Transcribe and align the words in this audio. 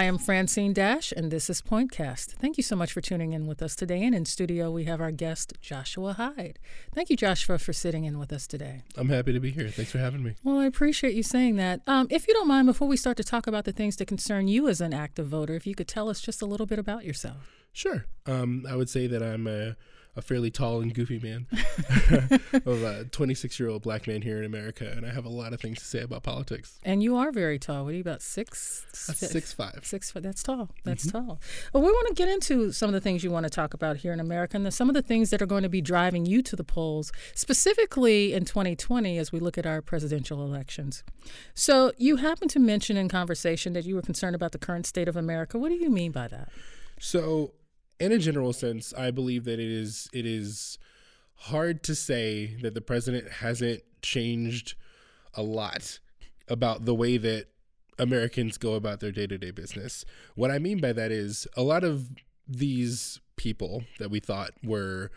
I 0.00 0.04
am 0.04 0.16
Francine 0.16 0.72
Dash, 0.72 1.12
and 1.12 1.30
this 1.30 1.50
is 1.50 1.60
Pointcast. 1.60 2.36
Thank 2.38 2.56
you 2.56 2.62
so 2.62 2.74
much 2.74 2.90
for 2.90 3.02
tuning 3.02 3.34
in 3.34 3.46
with 3.46 3.60
us 3.60 3.76
today. 3.76 4.02
And 4.02 4.14
in 4.14 4.24
studio, 4.24 4.70
we 4.70 4.84
have 4.84 4.98
our 4.98 5.10
guest, 5.10 5.52
Joshua 5.60 6.14
Hyde. 6.14 6.58
Thank 6.94 7.10
you, 7.10 7.18
Joshua, 7.18 7.58
for 7.58 7.74
sitting 7.74 8.04
in 8.04 8.18
with 8.18 8.32
us 8.32 8.46
today. 8.46 8.80
I'm 8.96 9.10
happy 9.10 9.34
to 9.34 9.40
be 9.40 9.50
here. 9.50 9.68
Thanks 9.68 9.92
for 9.92 9.98
having 9.98 10.22
me. 10.22 10.36
Well, 10.42 10.58
I 10.58 10.64
appreciate 10.64 11.12
you 11.12 11.22
saying 11.22 11.56
that. 11.56 11.82
Um, 11.86 12.06
if 12.08 12.26
you 12.26 12.32
don't 12.32 12.48
mind, 12.48 12.66
before 12.66 12.88
we 12.88 12.96
start 12.96 13.18
to 13.18 13.24
talk 13.24 13.46
about 13.46 13.66
the 13.66 13.72
things 13.72 13.96
that 13.96 14.08
concern 14.08 14.48
you 14.48 14.68
as 14.68 14.80
an 14.80 14.94
active 14.94 15.26
voter, 15.26 15.54
if 15.54 15.66
you 15.66 15.74
could 15.74 15.86
tell 15.86 16.08
us 16.08 16.22
just 16.22 16.40
a 16.40 16.46
little 16.46 16.64
bit 16.64 16.78
about 16.78 17.04
yourself. 17.04 17.50
Sure. 17.74 18.06
Um, 18.24 18.64
I 18.66 18.76
would 18.76 18.88
say 18.88 19.06
that 19.06 19.22
I'm 19.22 19.46
a 19.46 19.76
a 20.16 20.22
fairly 20.22 20.50
tall 20.50 20.80
and 20.80 20.94
goofy 20.94 21.18
man 21.18 21.46
of 22.66 22.82
a 22.82 23.04
26 23.10 23.60
year 23.60 23.68
old 23.68 23.82
black 23.82 24.06
man 24.06 24.22
here 24.22 24.38
in 24.38 24.44
America, 24.44 24.90
and 24.90 25.06
I 25.06 25.12
have 25.12 25.24
a 25.24 25.30
lot 25.30 25.52
of 25.52 25.60
things 25.60 25.78
to 25.78 25.84
say 25.84 26.00
about 26.00 26.22
politics. 26.22 26.78
And 26.84 27.02
you 27.02 27.16
are 27.16 27.30
very 27.30 27.58
tall. 27.58 27.84
What 27.84 27.92
are 27.92 27.94
you 27.94 28.00
about 28.00 28.22
six? 28.22 28.86
That's 29.06 29.18
six 29.18 29.52
five. 29.52 29.80
Six 29.82 30.10
foot. 30.10 30.22
That's 30.22 30.42
tall. 30.42 30.70
That's 30.84 31.06
mm-hmm. 31.06 31.26
tall. 31.26 31.40
Well, 31.72 31.82
we 31.82 31.90
want 31.90 32.08
to 32.08 32.14
get 32.14 32.28
into 32.28 32.72
some 32.72 32.88
of 32.88 32.94
the 32.94 33.00
things 33.00 33.22
you 33.22 33.30
want 33.30 33.44
to 33.44 33.50
talk 33.50 33.74
about 33.74 33.98
here 33.98 34.12
in 34.12 34.20
America, 34.20 34.56
and 34.56 34.66
the, 34.66 34.70
some 34.70 34.88
of 34.88 34.94
the 34.94 35.02
things 35.02 35.30
that 35.30 35.40
are 35.40 35.46
going 35.46 35.62
to 35.62 35.68
be 35.68 35.80
driving 35.80 36.26
you 36.26 36.42
to 36.42 36.56
the 36.56 36.64
polls, 36.64 37.12
specifically 37.34 38.32
in 38.32 38.44
2020 38.44 39.18
as 39.18 39.32
we 39.32 39.38
look 39.38 39.56
at 39.58 39.66
our 39.66 39.80
presidential 39.80 40.44
elections. 40.44 41.02
So 41.54 41.92
you 41.96 42.16
happen 42.16 42.48
to 42.48 42.58
mention 42.58 42.96
in 42.96 43.08
conversation 43.08 43.72
that 43.74 43.84
you 43.84 43.94
were 43.94 44.02
concerned 44.02 44.34
about 44.34 44.52
the 44.52 44.58
current 44.58 44.86
state 44.86 45.08
of 45.08 45.16
America. 45.16 45.58
What 45.58 45.68
do 45.68 45.76
you 45.76 45.90
mean 45.90 46.12
by 46.12 46.28
that? 46.28 46.48
So 46.98 47.52
in 48.00 48.12
a 48.12 48.18
general 48.18 48.52
sense, 48.52 48.92
I 48.96 49.10
believe 49.10 49.44
that 49.44 49.60
it 49.60 49.70
is 49.70 50.08
it 50.12 50.26
is 50.26 50.78
hard 51.34 51.82
to 51.84 51.94
say 51.94 52.56
that 52.62 52.74
the 52.74 52.80
president 52.80 53.30
hasn't 53.30 53.82
changed 54.02 54.74
a 55.34 55.42
lot 55.42 56.00
about 56.48 56.84
the 56.84 56.94
way 56.94 57.16
that 57.18 57.46
Americans 57.98 58.58
go 58.58 58.74
about 58.74 59.00
their 59.00 59.12
day-to-day 59.12 59.50
business. 59.50 60.04
What 60.34 60.50
I 60.50 60.58
mean 60.58 60.80
by 60.80 60.92
that 60.94 61.12
is 61.12 61.46
a 61.56 61.62
lot 61.62 61.84
of 61.84 62.08
these 62.48 63.20
people 63.36 63.84
that 63.98 64.10
we 64.10 64.20
thought 64.20 64.50
were 64.64 65.10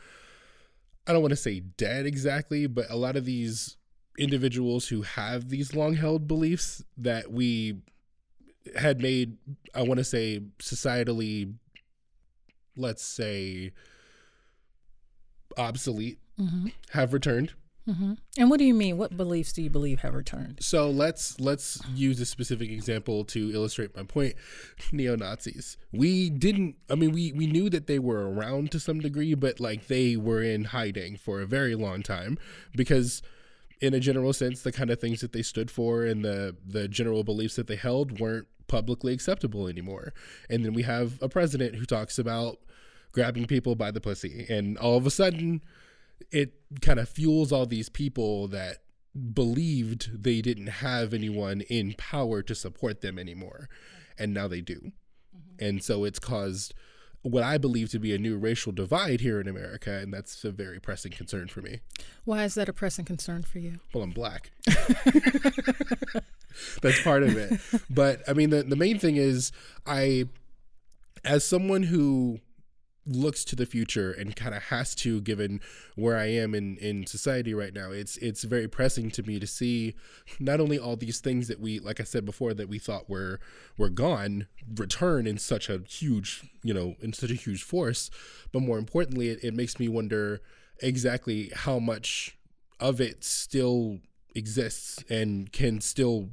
I 1.08 1.12
don't 1.12 1.22
want 1.22 1.31
to 1.31 1.38
say 1.38 1.59
dead 1.59 2.06
exactly, 2.06 2.68
but 2.68 2.90
a 2.90 2.95
lot 2.95 3.18
of 3.18 3.25
these 3.25 3.75
individuals 4.18 4.88
who 4.88 5.02
have 5.02 5.50
these 5.50 5.75
long-held 5.75 6.28
beliefs 6.28 6.84
that 6.97 7.31
we 7.31 7.81
had 8.78 9.02
made 9.02 9.38
I 9.73 9.81
want 9.84 9.97
to 9.97 10.03
say 10.03 10.42
societally 10.59 11.56
let's 12.76 13.04
say, 13.04 13.72
obsolete 15.58 16.20
mm-hmm. 16.40 16.68
have 16.92 17.14
returned. 17.14 17.54
Mm-hmm. 17.88 18.14
And 18.38 18.50
what 18.50 18.60
do 18.60 18.66
you 18.66 18.74
mean? 18.74 18.98
What 18.98 19.18
beliefs 19.18 19.52
do 19.52 19.62
you 19.62 19.70
believe 19.70 20.00
have 20.02 20.16
returned? 20.16 20.60
So 20.62 20.90
let's 20.90 21.38
let's 21.40 21.82
use 21.94 22.20
a 22.22 22.26
specific 22.26 22.70
example 22.70 23.26
to 23.26 23.52
illustrate 23.54 23.96
my 23.96 24.04
point. 24.04 24.36
Neo 24.94 25.18
Nazis. 25.18 25.78
We 25.92 26.30
didn't. 26.30 26.78
I 26.90 26.96
mean, 26.96 27.12
we 27.12 27.34
we 27.34 27.46
knew 27.46 27.70
that 27.70 27.88
they 27.88 28.00
were 28.00 28.32
around 28.32 28.72
to 28.72 28.80
some 28.80 29.02
degree, 29.02 29.34
but 29.34 29.60
like 29.60 29.88
they 29.88 30.16
were 30.16 30.42
in 30.42 30.66
hiding 30.66 31.18
for 31.18 31.42
a 31.42 31.46
very 31.46 31.76
long 31.76 32.04
time 32.04 32.38
because, 32.74 33.22
in 33.82 33.94
a 33.94 34.00
general 34.00 34.32
sense, 34.32 34.62
the 34.62 34.72
kind 34.72 34.90
of 34.90 35.02
things 35.02 35.20
that 35.20 35.34
they 35.34 35.44
stood 35.44 35.70
for 35.70 36.06
and 36.06 36.24
the 36.24 36.56
the 36.66 36.88
general 36.88 37.26
beliefs 37.26 37.58
that 37.58 37.68
they 37.68 37.76
held 37.76 38.18
weren't 38.18 38.48
publicly 38.68 39.12
acceptable 39.12 39.68
anymore. 39.68 40.14
And 40.50 40.64
then 40.64 40.72
we 40.74 40.84
have 40.84 41.22
a 41.22 41.28
president 41.28 41.76
who 41.76 41.86
talks 41.86 42.18
about 42.18 42.59
grabbing 43.13 43.46
people 43.46 43.75
by 43.75 43.91
the 43.91 44.01
pussy. 44.01 44.46
And 44.50 44.78
all 44.78 44.97
of 44.97 45.06
a 45.06 45.12
sudden, 45.12 45.63
it 46.31 46.53
kind 46.81 47.00
of 47.00 47.07
fuels 47.07 47.51
all 47.51 47.66
these 47.66 47.90
people 47.90 48.47
that 48.50 48.79
believed 49.34 50.24
they 50.24 50.41
didn't 50.41 50.68
have 50.68 51.13
anyone 51.13 51.62
in 51.62 51.94
power 51.97 52.41
to 52.41 52.56
support 52.56 53.02
them 53.02 53.18
anymore. 53.18 53.69
And 54.18 54.34
now 54.34 54.47
they 54.47 54.62
do. 54.62 54.91
Mm-hmm. 55.35 55.66
And 55.66 55.84
so 55.84 56.03
it's 56.03 56.19
caused 56.19 56.73
what 57.23 57.44
I 57.44 57.57
believe 57.57 57.90
to 57.91 58.00
be 58.00 58.13
a 58.13 58.18
new 58.18 58.38
racial 58.38 58.73
divide 58.73 59.22
here 59.22 59.40
in 59.40 59.47
America, 59.47 59.91
and 59.91 60.13
that's 60.13 60.44
a 60.44 60.52
very 60.52 60.79
pressing 60.79 61.13
concern 61.13 61.47
for 61.47 61.62
me. 61.62 61.79
Why 62.25 62.44
is 62.44 62.53
that 62.56 62.68
a 62.68 62.73
pressing 62.73 63.06
concern 63.06 63.44
for 63.44 63.59
you? 63.59 63.79
Well, 63.94 64.03
I'm 64.03 64.12
black. 64.12 64.52
that's 66.81 67.02
part 67.02 67.23
of 67.23 67.38
it. 67.38 67.59
But 67.90 68.22
I 68.28 68.34
mean, 68.34 68.50
the, 68.50 68.63
the 68.63 68.75
main 68.75 69.00
thing 69.00 69.16
is, 69.16 69.53
I, 69.85 70.25
as 71.23 71.46
someone 71.46 71.84
who 71.84 72.40
looks 73.06 73.44
to 73.46 73.56
the 73.56 73.66
future 73.66 74.12
and 74.12 74.36
kind 74.36 74.56
of 74.56 74.64
has 74.64 74.96
to 74.96 75.22
given 75.22 75.59
where 75.96 76.18
I 76.18 76.25
am 76.25 76.56
in 76.56 76.78
in 76.78 77.06
society 77.06 77.53
right 77.53 77.74
now. 77.74 77.91
It's 77.91 78.18
it's 78.18 78.44
very 78.44 78.68
pressing 78.68 79.12
to 79.12 79.24
me 79.24 79.40
to 79.40 79.47
see 79.47 79.96
not 80.40 80.59
only 80.59 80.80
all 80.80 80.96
these 80.96 81.19
things 81.19 81.47
that 81.47 81.59
we 81.59 81.80
like 81.80 82.00
I 82.00 82.03
said 82.03 82.25
before 82.25 82.53
that 82.53 82.69
we 82.69 82.80
thought 82.80 83.09
were 83.09 83.40
were 83.78 83.90
gone 83.90 84.47
return 84.78 85.28
in 85.28 85.38
such 85.38 85.69
a 85.69 85.81
huge 85.88 86.50
you 86.64 86.74
know 86.74 86.96
in 87.02 87.14
such 87.14 87.31
a 87.31 87.36
huge 87.36 87.64
force 87.64 88.09
but 88.52 88.62
more 88.62 88.78
importantly 88.78 89.30
it, 89.30 89.44
it 89.44 89.53
makes 89.53 89.80
me 89.80 89.88
wonder 89.88 90.41
exactly 90.80 91.52
how 91.53 91.80
much 91.80 92.38
of 92.80 93.00
it 93.02 93.24
still 93.24 94.00
exists 94.35 95.03
and 95.09 95.52
can 95.52 95.80
still 95.81 96.30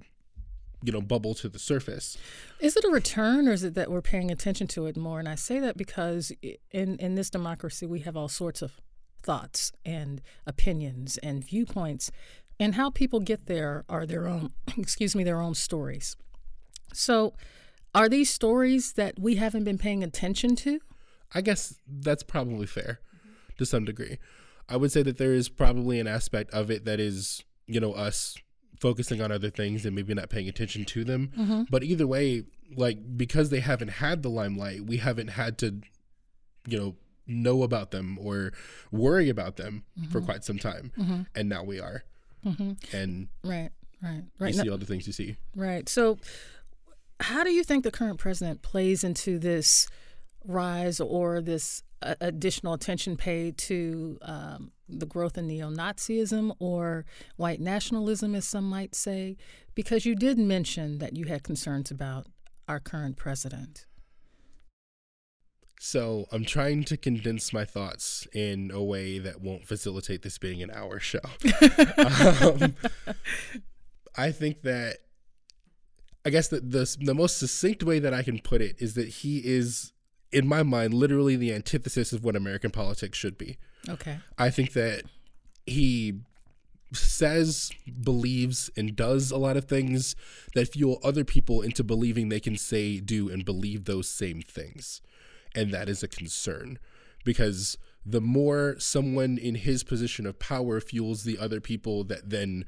you 0.82 0.92
know 0.92 1.00
bubble 1.00 1.34
to 1.34 1.48
the 1.48 1.58
surface. 1.58 2.16
Is 2.60 2.76
it 2.76 2.84
a 2.84 2.88
return 2.88 3.48
or 3.48 3.52
is 3.52 3.64
it 3.64 3.74
that 3.74 3.90
we're 3.90 4.02
paying 4.02 4.30
attention 4.30 4.66
to 4.68 4.86
it 4.86 4.96
more? 4.96 5.18
And 5.18 5.28
i 5.28 5.34
say 5.34 5.58
that 5.60 5.76
because 5.76 6.32
in 6.70 6.96
in 6.98 7.14
this 7.14 7.30
democracy 7.30 7.86
we 7.86 8.00
have 8.00 8.16
all 8.16 8.28
sorts 8.28 8.62
of 8.62 8.80
thoughts 9.22 9.72
and 9.84 10.22
opinions 10.46 11.18
and 11.18 11.44
viewpoints 11.44 12.10
and 12.58 12.74
how 12.74 12.90
people 12.90 13.20
get 13.20 13.46
there 13.46 13.84
are 13.88 14.06
their 14.06 14.26
own 14.26 14.52
excuse 14.78 15.14
me 15.14 15.24
their 15.24 15.40
own 15.40 15.54
stories. 15.54 16.16
So 16.92 17.34
are 17.94 18.08
these 18.08 18.30
stories 18.30 18.92
that 18.92 19.18
we 19.18 19.36
haven't 19.36 19.64
been 19.64 19.78
paying 19.78 20.02
attention 20.02 20.56
to? 20.56 20.80
I 21.32 21.40
guess 21.40 21.74
that's 21.86 22.22
probably 22.22 22.66
fair 22.66 23.00
to 23.58 23.66
some 23.66 23.84
degree. 23.84 24.18
I 24.68 24.76
would 24.76 24.92
say 24.92 25.02
that 25.02 25.18
there 25.18 25.34
is 25.34 25.48
probably 25.48 26.00
an 26.00 26.06
aspect 26.06 26.52
of 26.52 26.70
it 26.70 26.84
that 26.84 27.00
is 27.00 27.44
you 27.66 27.80
know 27.80 27.92
us 27.92 28.36
focusing 28.80 29.20
on 29.20 29.30
other 29.30 29.50
things 29.50 29.84
and 29.84 29.94
maybe 29.94 30.14
not 30.14 30.30
paying 30.30 30.48
attention 30.48 30.84
to 30.86 31.04
them. 31.04 31.30
Mm-hmm. 31.38 31.62
But 31.70 31.84
either 31.84 32.06
way, 32.06 32.44
like 32.74 32.98
because 33.16 33.50
they 33.50 33.60
haven't 33.60 33.88
had 33.88 34.22
the 34.22 34.30
limelight, 34.30 34.86
we 34.86 34.96
haven't 34.96 35.28
had 35.28 35.58
to, 35.58 35.80
you 36.66 36.78
know, 36.78 36.96
know 37.26 37.62
about 37.62 37.90
them 37.90 38.18
or 38.20 38.52
worry 38.90 39.28
about 39.28 39.56
them 39.56 39.84
mm-hmm. 39.98 40.10
for 40.10 40.20
quite 40.20 40.44
some 40.44 40.58
time. 40.58 40.92
Mm-hmm. 40.98 41.22
And 41.34 41.48
now 41.48 41.62
we 41.62 41.78
are. 41.78 42.04
Mm-hmm. 42.44 42.96
And 42.96 43.28
right, 43.44 43.70
right, 44.02 44.22
right. 44.38 44.54
You 44.54 44.62
see 44.62 44.70
all 44.70 44.78
the 44.78 44.86
things 44.86 45.06
you 45.06 45.12
see. 45.12 45.36
Right. 45.54 45.88
So, 45.88 46.18
how 47.20 47.44
do 47.44 47.50
you 47.50 47.62
think 47.62 47.84
the 47.84 47.90
current 47.90 48.18
president 48.18 48.62
plays 48.62 49.04
into 49.04 49.38
this 49.38 49.88
rise 50.44 51.00
or 51.00 51.40
this 51.40 51.82
uh, 52.02 52.14
additional 52.20 52.72
attention 52.72 53.16
paid 53.16 53.58
to 53.58 54.18
um, 54.22 54.72
the 54.88 55.06
growth 55.06 55.36
in 55.36 55.46
neo 55.46 55.70
Nazism 55.70 56.54
or 56.58 57.04
white 57.36 57.60
nationalism, 57.60 58.34
as 58.34 58.46
some 58.46 58.68
might 58.68 58.94
say? 58.94 59.36
Because 59.74 60.06
you 60.06 60.14
did 60.14 60.38
mention 60.38 60.98
that 60.98 61.16
you 61.16 61.26
had 61.26 61.42
concerns 61.42 61.90
about 61.90 62.26
our 62.68 62.80
current 62.80 63.16
president. 63.16 63.86
So 65.82 66.26
I'm 66.30 66.44
trying 66.44 66.84
to 66.84 66.98
condense 66.98 67.54
my 67.54 67.64
thoughts 67.64 68.28
in 68.34 68.70
a 68.70 68.82
way 68.82 69.18
that 69.18 69.40
won't 69.40 69.66
facilitate 69.66 70.20
this 70.20 70.36
being 70.36 70.62
an 70.62 70.70
hour 70.70 71.00
show. 71.00 71.20
um, 72.42 72.74
I 74.14 74.30
think 74.30 74.60
that 74.62 74.98
I 76.24 76.28
guess 76.28 76.48
the, 76.48 76.60
the 76.60 76.96
the 77.00 77.14
most 77.14 77.38
succinct 77.38 77.82
way 77.82 77.98
that 77.98 78.12
I 78.12 78.22
can 78.22 78.40
put 78.40 78.60
it 78.60 78.76
is 78.78 78.92
that 78.94 79.08
he 79.08 79.38
is 79.38 79.92
in 80.32 80.46
my 80.46 80.62
mind, 80.62 80.94
literally 80.94 81.36
the 81.36 81.52
antithesis 81.52 82.12
of 82.12 82.24
what 82.24 82.36
American 82.36 82.70
politics 82.70 83.18
should 83.18 83.36
be. 83.36 83.58
Okay. 83.88 84.18
I 84.38 84.50
think 84.50 84.72
that 84.74 85.02
he 85.66 86.20
says, 86.92 87.70
believes, 88.02 88.70
and 88.76 88.96
does 88.96 89.30
a 89.30 89.38
lot 89.38 89.56
of 89.56 89.66
things 89.66 90.16
that 90.54 90.72
fuel 90.72 91.00
other 91.02 91.24
people 91.24 91.62
into 91.62 91.84
believing 91.84 92.28
they 92.28 92.40
can 92.40 92.56
say, 92.56 92.98
do, 92.98 93.28
and 93.28 93.44
believe 93.44 93.84
those 93.84 94.08
same 94.08 94.42
things. 94.42 95.00
And 95.54 95.72
that 95.72 95.88
is 95.88 96.02
a 96.02 96.08
concern 96.08 96.78
because 97.24 97.76
the 98.04 98.20
more 98.20 98.76
someone 98.78 99.38
in 99.38 99.56
his 99.56 99.84
position 99.84 100.26
of 100.26 100.38
power 100.38 100.80
fuels 100.80 101.22
the 101.22 101.38
other 101.38 101.60
people 101.60 102.04
that 102.04 102.30
then 102.30 102.64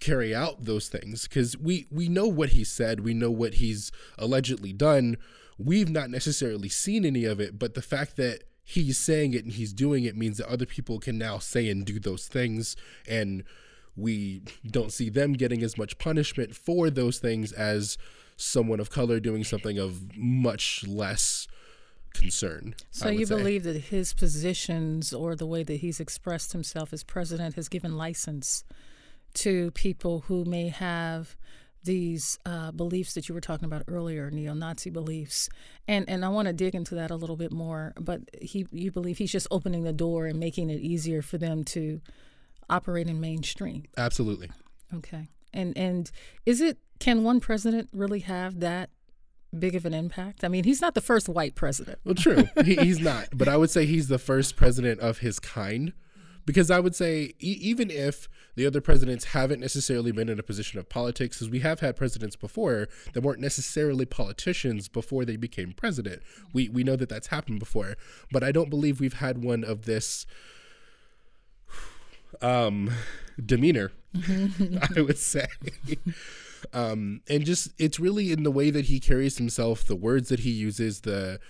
carry 0.00 0.34
out 0.34 0.64
those 0.64 0.88
things 0.88 1.26
because 1.26 1.56
we 1.56 1.86
we 1.90 2.08
know 2.08 2.26
what 2.26 2.50
he 2.50 2.64
said 2.64 3.00
we 3.00 3.14
know 3.14 3.30
what 3.30 3.54
he's 3.54 3.92
allegedly 4.18 4.72
done 4.72 5.16
we've 5.58 5.90
not 5.90 6.10
necessarily 6.10 6.68
seen 6.68 7.04
any 7.04 7.24
of 7.24 7.40
it, 7.40 7.58
but 7.58 7.74
the 7.74 7.82
fact 7.82 8.16
that 8.16 8.44
he's 8.64 8.98
saying 8.98 9.34
it 9.34 9.44
and 9.44 9.52
he's 9.52 9.72
doing 9.72 10.04
it 10.04 10.16
means 10.16 10.38
that 10.38 10.48
other 10.48 10.66
people 10.66 10.98
can 10.98 11.18
now 11.18 11.38
say 11.38 11.68
and 11.68 11.84
do 11.84 12.00
those 12.00 12.26
things 12.26 12.76
and 13.06 13.44
we 13.96 14.42
don't 14.66 14.92
see 14.92 15.08
them 15.08 15.34
getting 15.34 15.62
as 15.62 15.78
much 15.78 15.98
punishment 15.98 16.56
for 16.56 16.90
those 16.90 17.18
things 17.18 17.52
as 17.52 17.96
someone 18.36 18.80
of 18.80 18.90
color 18.90 19.20
doing 19.20 19.44
something 19.44 19.78
of 19.78 20.16
much 20.16 20.84
less 20.86 21.46
concern. 22.14 22.74
So 22.90 23.08
you 23.08 23.26
say. 23.26 23.36
believe 23.36 23.64
that 23.64 23.76
his 23.76 24.12
positions 24.12 25.12
or 25.12 25.36
the 25.36 25.46
way 25.46 25.62
that 25.62 25.76
he's 25.76 26.00
expressed 26.00 26.52
himself 26.52 26.92
as 26.92 27.04
president 27.04 27.54
has 27.56 27.68
given 27.68 27.96
license 27.96 28.64
to 29.34 29.70
people 29.72 30.20
who 30.26 30.44
may 30.44 30.68
have 30.68 31.36
these 31.84 32.38
uh, 32.44 32.72
beliefs 32.72 33.14
that 33.14 33.28
you 33.28 33.34
were 33.34 33.40
talking 33.40 33.66
about 33.66 33.82
earlier, 33.88 34.30
neo-Nazi 34.30 34.90
beliefs, 34.90 35.48
and 35.86 36.08
and 36.08 36.24
I 36.24 36.28
want 36.28 36.48
to 36.48 36.52
dig 36.52 36.74
into 36.74 36.94
that 36.96 37.10
a 37.10 37.16
little 37.16 37.36
bit 37.36 37.52
more. 37.52 37.92
But 38.00 38.22
he, 38.40 38.66
you 38.72 38.90
believe 38.90 39.18
he's 39.18 39.32
just 39.32 39.46
opening 39.50 39.84
the 39.84 39.92
door 39.92 40.26
and 40.26 40.38
making 40.40 40.70
it 40.70 40.80
easier 40.80 41.22
for 41.22 41.38
them 41.38 41.64
to 41.64 42.00
operate 42.68 43.08
in 43.08 43.20
mainstream. 43.20 43.84
Absolutely. 43.96 44.50
Okay, 44.94 45.28
and 45.52 45.76
and 45.76 46.10
is 46.46 46.60
it 46.60 46.78
can 46.98 47.22
one 47.24 47.40
president 47.40 47.88
really 47.92 48.20
have 48.20 48.60
that 48.60 48.90
big 49.56 49.74
of 49.74 49.86
an 49.86 49.94
impact? 49.94 50.44
I 50.44 50.48
mean, 50.48 50.64
he's 50.64 50.80
not 50.80 50.94
the 50.94 51.00
first 51.00 51.28
white 51.28 51.54
president. 51.54 51.98
Well, 52.04 52.14
true, 52.14 52.48
he, 52.64 52.76
he's 52.76 53.00
not, 53.00 53.28
but 53.32 53.48
I 53.48 53.56
would 53.56 53.70
say 53.70 53.86
he's 53.86 54.08
the 54.08 54.18
first 54.18 54.56
president 54.56 55.00
of 55.00 55.18
his 55.18 55.38
kind 55.38 55.92
because 56.46 56.70
I 56.70 56.80
would 56.80 56.94
say 56.94 57.34
e- 57.40 57.58
even 57.60 57.90
if 57.90 58.28
the 58.54 58.66
other 58.66 58.80
presidents 58.80 59.26
haven't 59.26 59.60
necessarily 59.60 60.12
been 60.12 60.28
in 60.28 60.38
a 60.38 60.42
position 60.42 60.78
of 60.78 60.88
politics, 60.88 61.36
because 61.36 61.50
we 61.50 61.60
have 61.60 61.80
had 61.80 61.96
presidents 61.96 62.36
before 62.36 62.88
that 63.12 63.22
weren't 63.22 63.40
necessarily 63.40 64.04
politicians 64.04 64.88
before 64.88 65.24
they 65.24 65.36
became 65.36 65.72
president. 65.72 66.22
We 66.52 66.68
we 66.68 66.84
know 66.84 66.96
that 66.96 67.08
that's 67.08 67.28
happened 67.28 67.60
before, 67.60 67.96
but 68.30 68.42
I 68.42 68.52
don't 68.52 68.70
believe 68.70 69.00
we've 69.00 69.14
had 69.14 69.42
one 69.42 69.64
of 69.64 69.84
this 69.84 70.26
um, 72.40 72.90
demeanor. 73.44 73.92
I 74.96 75.00
would 75.00 75.18
say. 75.18 75.46
Um, 76.72 77.20
and 77.28 77.44
just 77.44 77.70
it's 77.78 78.00
really 78.00 78.32
in 78.32 78.42
the 78.42 78.50
way 78.50 78.70
that 78.70 78.86
he 78.86 79.00
carries 79.00 79.38
himself, 79.38 79.84
the 79.84 79.96
words 79.96 80.28
that 80.28 80.40
he 80.40 80.50
uses, 80.50 81.00
the 81.00 81.40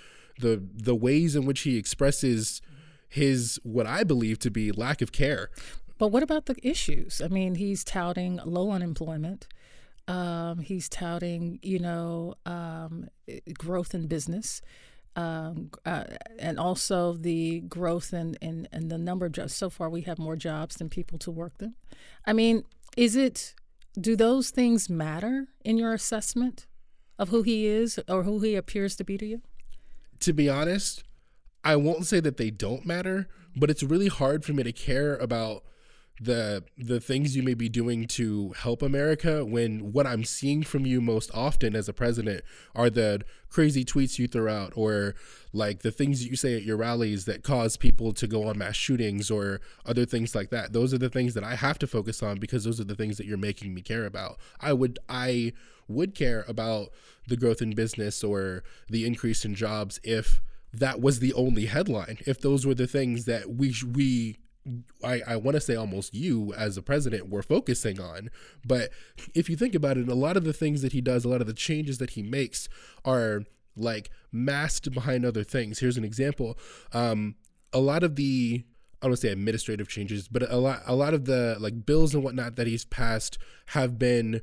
the 0.41 0.63
the 0.75 0.95
ways 0.95 1.37
in 1.37 1.47
which 1.47 1.61
he 1.61 1.77
expresses 1.77 2.61
his 3.15 3.61
what 3.63 3.87
I 3.87 4.03
believe 4.03 4.41
to 4.41 4.51
be 4.51 4.73
lack 4.73 5.01
of 5.01 5.13
care. 5.13 5.49
But 5.99 6.09
what 6.09 6.25
about 6.25 6.47
the 6.47 6.57
issues? 6.63 7.23
I 7.23 7.29
mean, 7.29 7.55
he's 7.55 7.85
touting 7.85 8.41
low 8.45 8.73
unemployment. 8.73 9.47
Um, 10.09 10.59
he's 10.59 10.89
touting, 10.89 11.61
you 11.63 11.79
know, 11.79 12.35
um, 12.45 13.09
growth 13.57 13.95
in 13.95 14.09
business, 14.09 14.61
um, 15.15 15.71
uh, 15.87 16.05
and 16.41 16.59
also 16.59 17.13
the 17.13 17.61
growth 17.61 18.13
in, 18.13 18.35
in, 18.43 18.69
in 18.73 18.89
the 18.89 18.99
number 18.99 19.27
of 19.27 19.33
jobs. 19.33 19.55
So 19.55 19.71
far, 19.71 19.89
we 19.89 20.03
have 20.03 20.19
more 20.19 20.35
jobs 20.35 20.75
than 20.75 20.89
people 20.89 21.17
to 21.21 21.31
work 21.31 21.59
them. 21.59 21.77
I 22.27 22.33
mean, 22.33 22.65
is 22.97 23.15
it? 23.17 23.55
Do 23.99 24.17
those 24.17 24.51
things 24.51 24.91
matter 24.91 25.47
in 25.65 25.79
your 25.79 25.95
assessment 25.95 26.67
of 27.17 27.29
who 27.29 27.43
he 27.43 27.67
is 27.67 28.01
or 28.09 28.25
who 28.25 28.41
he 28.41 28.57
appears 28.57 28.97
to 28.97 29.05
be 29.05 29.17
to 29.19 29.25
you? 29.25 29.41
To 30.19 30.33
be 30.33 30.51
honest, 30.51 31.05
I 31.65 31.77
won't 31.77 32.07
say 32.07 32.21
that 32.21 32.37
they 32.37 32.51
don't 32.51 32.85
matter, 32.85 33.27
but 33.57 33.71
it's 33.71 33.83
really 33.83 34.09
hard 34.09 34.45
for 34.45 34.53
me 34.53 34.63
to 34.63 34.73
care 34.73 35.17
about 35.17 35.65
the 36.21 36.63
the 36.79 37.01
things 37.01 37.35
you 37.35 37.43
may 37.43 37.55
be 37.55 37.69
doing 37.69 38.07
to 38.07 38.55
help 38.59 38.83
America 38.83 39.45
when 39.45 39.93
what 39.93 40.07
I'm 40.07 40.23
seeing 40.23 40.63
from 40.63 40.87
you 40.87 41.01
most 41.01 41.29
often 41.35 41.75
as 41.75 41.89
a 41.89 41.93
president 41.93 42.45
are 42.73 42.89
the 42.89 43.23
crazy 43.49 43.85
tweets 43.85 44.17
you 44.17 44.29
throw 44.29 44.53
out 44.53 44.73
or 44.77 45.17
like 45.53 45.81
the 45.81 45.91
things 45.91 46.25
you 46.25 46.37
say 46.37 46.55
at 46.55 46.63
your 46.63 46.77
rallies 46.77 47.25
that 47.25 47.43
cause 47.43 47.77
people 47.77 48.13
to 48.13 48.29
go 48.29 48.47
on 48.47 48.59
mass 48.59 48.77
shootings 48.77 49.29
or 49.29 49.61
other 49.85 50.07
things 50.07 50.37
like 50.37 50.51
that. 50.51 50.73
Those 50.73 50.95
are 50.95 50.99
the 50.99 51.11
things 51.11 51.35
that 51.35 51.43
I 51.43 51.57
have 51.57 51.81
to 51.81 51.87
focus 51.87 52.23
on 52.23 52.39
because 52.39 52.63
those 52.63 52.81
are 52.81 52.85
the 52.85 52.95
things 52.95 53.17
that 53.17 53.27
you're 53.27 53.37
making 53.37 53.75
me 53.75 53.83
care 53.83 54.07
about. 54.07 54.39
I 54.61 54.73
would 54.73 55.01
I 55.09 55.53
would 55.89 56.15
care 56.15 56.45
about 56.47 56.91
the 57.27 57.37
growth 57.37 57.61
in 57.61 57.75
business 57.75 58.23
or 58.23 58.63
the 58.89 59.05
increase 59.05 59.45
in 59.45 59.57
jobs 59.57 59.99
if 60.05 60.41
that 60.79 61.01
was 61.01 61.19
the 61.19 61.33
only 61.35 61.67
headline. 61.67 62.19
If 62.27 62.41
those 62.41 62.67
were 62.67 62.75
the 62.75 62.87
things 62.87 63.25
that 63.27 63.51
we 63.51 63.75
we 63.93 64.39
I, 65.03 65.21
I 65.27 65.37
want 65.37 65.57
to 65.57 65.61
say 65.61 65.77
almost 65.77 66.15
you 66.15 66.55
as 66.55 66.77
a 66.77 66.83
president 66.83 67.29
were 67.29 67.43
focusing 67.43 68.01
on. 68.01 68.31
But 68.67 68.91
if 69.35 69.51
you 69.51 69.57
think 69.57 69.75
about 69.75 69.99
it, 69.99 70.09
a 70.09 70.15
lot 70.15 70.37
of 70.37 70.45
the 70.45 70.55
things 70.55 70.81
that 70.83 70.93
he 70.93 71.01
does, 71.01 71.25
a 71.25 71.29
lot 71.29 71.43
of 71.43 71.47
the 71.47 71.53
changes 71.53 71.99
that 71.99 72.11
he 72.11 72.23
makes 72.23 72.69
are 73.05 73.43
like 73.77 74.11
masked 74.33 74.91
behind 74.93 75.25
other 75.27 75.45
things. 75.45 75.81
Here's 75.81 75.99
an 75.99 76.05
example. 76.05 76.59
Um, 76.93 77.35
a 77.73 77.81
lot 77.81 78.03
of 78.03 78.17
the 78.17 78.65
I 79.03 79.07
don't 79.07 79.11
want 79.11 79.21
to 79.21 79.27
say 79.27 79.33
administrative 79.33 79.89
changes, 79.89 80.29
but 80.29 80.51
a 80.51 80.57
lot 80.57 80.83
a 80.87 80.95
lot 80.95 81.13
of 81.13 81.27
the 81.27 81.57
like 81.61 81.85
bills 81.85 82.15
and 82.15 82.25
whatnot 82.25 82.57
that 82.57 82.67
he's 82.67 82.87
passed 82.87 83.37
have 83.67 83.99
been 83.99 84.41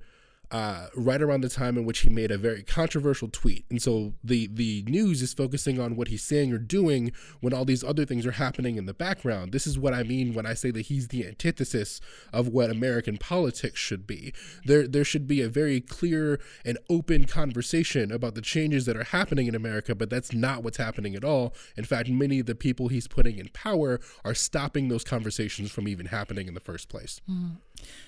uh, 0.52 0.88
right 0.96 1.22
around 1.22 1.42
the 1.42 1.50
time 1.50 1.78
in 1.78 1.86
which 1.86 2.00
he 2.00 2.10
made 2.10 2.30
a 2.30 2.38
very 2.38 2.62
controversial 2.62 3.30
tweet. 3.30 3.66
And 3.70 3.82
so 3.82 4.14
the 4.24 4.48
the 4.48 4.84
news 4.88 5.22
is 5.22 5.34
focusing 5.34 5.80
on 5.80 5.96
what 5.96 6.10
he's 6.10 6.24
saying 6.24 6.52
or 6.52 6.58
doing 6.58 7.14
when 7.40 7.54
all 7.54 7.64
these 7.64 7.84
other 7.84 8.06
things 8.06 8.26
are 8.26 8.34
happening 8.34 8.76
in 8.76 8.86
the 8.86 8.94
background. 8.94 9.54
This 9.54 9.66
is 9.66 9.80
what 9.80 9.94
I 9.94 10.04
mean 10.04 10.34
when 10.34 10.46
I 10.46 10.54
say 10.54 10.72
that 10.72 10.82
he's 10.82 11.08
the 11.08 11.26
antithesis 11.26 12.02
of 12.34 12.50
what 12.50 12.70
American 12.70 13.18
politics 13.18 13.80
should 13.80 14.06
be. 14.06 14.34
There 14.66 14.88
there 14.88 15.06
should 15.06 15.26
be 15.26 15.42
a 15.42 15.50
very 15.50 15.80
clear 15.80 16.40
and 16.66 16.78
open 16.90 17.26
conversation 17.26 18.12
about 18.12 18.36
the 18.36 18.42
changes 18.42 18.86
that 18.86 18.98
are 18.98 19.06
happening 19.06 19.48
in 19.48 19.56
America, 19.56 19.96
but 19.96 20.10
that's 20.10 20.34
not 20.34 20.64
what's 20.64 20.78
happening 20.78 21.16
at 21.16 21.24
all. 21.24 21.54
In 21.78 21.86
fact, 21.86 22.10
many 22.10 22.40
of 22.40 22.46
the 22.46 22.56
people 22.56 22.90
he's 22.90 23.08
putting 23.08 23.38
in 23.40 23.50
power 23.54 24.00
are 24.26 24.34
stopping 24.34 24.90
those 24.90 25.04
conversations 25.04 25.72
from 25.72 25.88
even 25.88 26.08
happening 26.08 26.48
in 26.48 26.54
the 26.54 26.60
first 26.60 26.90
place. 26.90 27.22
Mm. 27.30 27.58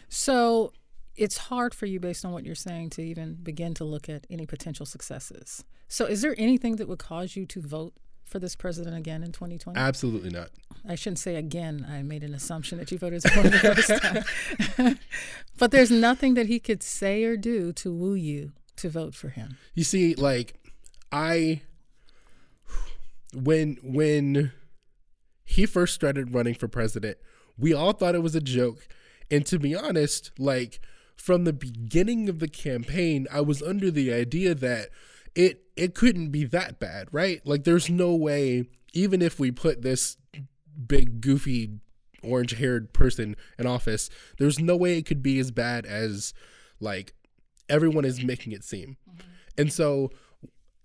So 0.09 0.73
it's 1.15 1.37
hard 1.37 1.73
for 1.73 1.85
you 1.85 1.99
based 1.99 2.25
on 2.25 2.31
what 2.31 2.45
you're 2.45 2.55
saying 2.55 2.89
to 2.91 3.01
even 3.01 3.35
begin 3.35 3.73
to 3.75 3.83
look 3.83 4.09
at 4.09 4.25
any 4.29 4.45
potential 4.45 4.85
successes. 4.85 5.63
So 5.87 6.05
is 6.05 6.21
there 6.21 6.35
anything 6.37 6.77
that 6.77 6.87
would 6.87 6.99
cause 6.99 7.35
you 7.35 7.45
to 7.47 7.61
vote 7.61 7.93
for 8.25 8.39
this 8.39 8.55
president 8.55 8.97
again 8.97 9.23
in 9.23 9.31
2020? 9.31 9.79
Absolutely 9.79 10.29
not. 10.29 10.49
I 10.87 10.95
shouldn't 10.95 11.19
say 11.19 11.35
again. 11.35 11.85
I 11.89 12.01
made 12.01 12.23
an 12.23 12.33
assumption 12.33 12.77
that 12.79 12.91
you 12.91 12.97
voted 12.97 13.21
for 13.23 13.43
the 13.43 13.51
first 13.51 14.77
time. 14.77 14.99
but 15.57 15.71
there's 15.71 15.91
nothing 15.91 16.33
that 16.33 16.47
he 16.47 16.59
could 16.59 16.81
say 16.81 17.23
or 17.23 17.37
do 17.37 17.71
to 17.73 17.93
woo 17.93 18.15
you 18.15 18.53
to 18.77 18.89
vote 18.89 19.13
for 19.13 19.29
him. 19.29 19.57
You 19.73 19.83
see, 19.83 20.15
like 20.15 20.55
I 21.11 21.61
when 23.33 23.77
when 23.83 24.51
he 25.45 25.65
first 25.65 25.93
started 25.93 26.33
running 26.33 26.55
for 26.55 26.67
president, 26.67 27.17
we 27.57 27.73
all 27.73 27.93
thought 27.93 28.15
it 28.15 28.23
was 28.23 28.35
a 28.35 28.41
joke. 28.41 28.87
And 29.29 29.45
to 29.45 29.59
be 29.59 29.75
honest, 29.75 30.31
like 30.37 30.79
from 31.15 31.43
the 31.43 31.53
beginning 31.53 32.29
of 32.29 32.39
the 32.39 32.47
campaign, 32.47 33.27
I 33.31 33.41
was 33.41 33.61
under 33.61 33.89
the 33.91 34.13
idea 34.13 34.55
that 34.55 34.89
it 35.35 35.63
it 35.75 35.95
couldn't 35.95 36.29
be 36.29 36.43
that 36.45 36.79
bad, 36.79 37.07
right? 37.11 37.41
Like 37.45 37.63
there's 37.63 37.89
no 37.89 38.15
way 38.15 38.65
even 38.93 39.21
if 39.21 39.39
we 39.39 39.51
put 39.51 39.81
this 39.81 40.17
big 40.87 41.21
goofy 41.21 41.79
orange-haired 42.21 42.93
person 42.93 43.35
in 43.57 43.67
office, 43.67 44.09
there's 44.37 44.59
no 44.59 44.75
way 44.77 44.97
it 44.97 45.05
could 45.05 45.23
be 45.23 45.39
as 45.39 45.51
bad 45.51 45.85
as 45.85 46.33
like 46.79 47.13
everyone 47.69 48.05
is 48.05 48.23
making 48.23 48.53
it 48.53 48.63
seem. 48.63 48.97
Mm-hmm. 49.09 49.27
And 49.57 49.73
so 49.73 50.11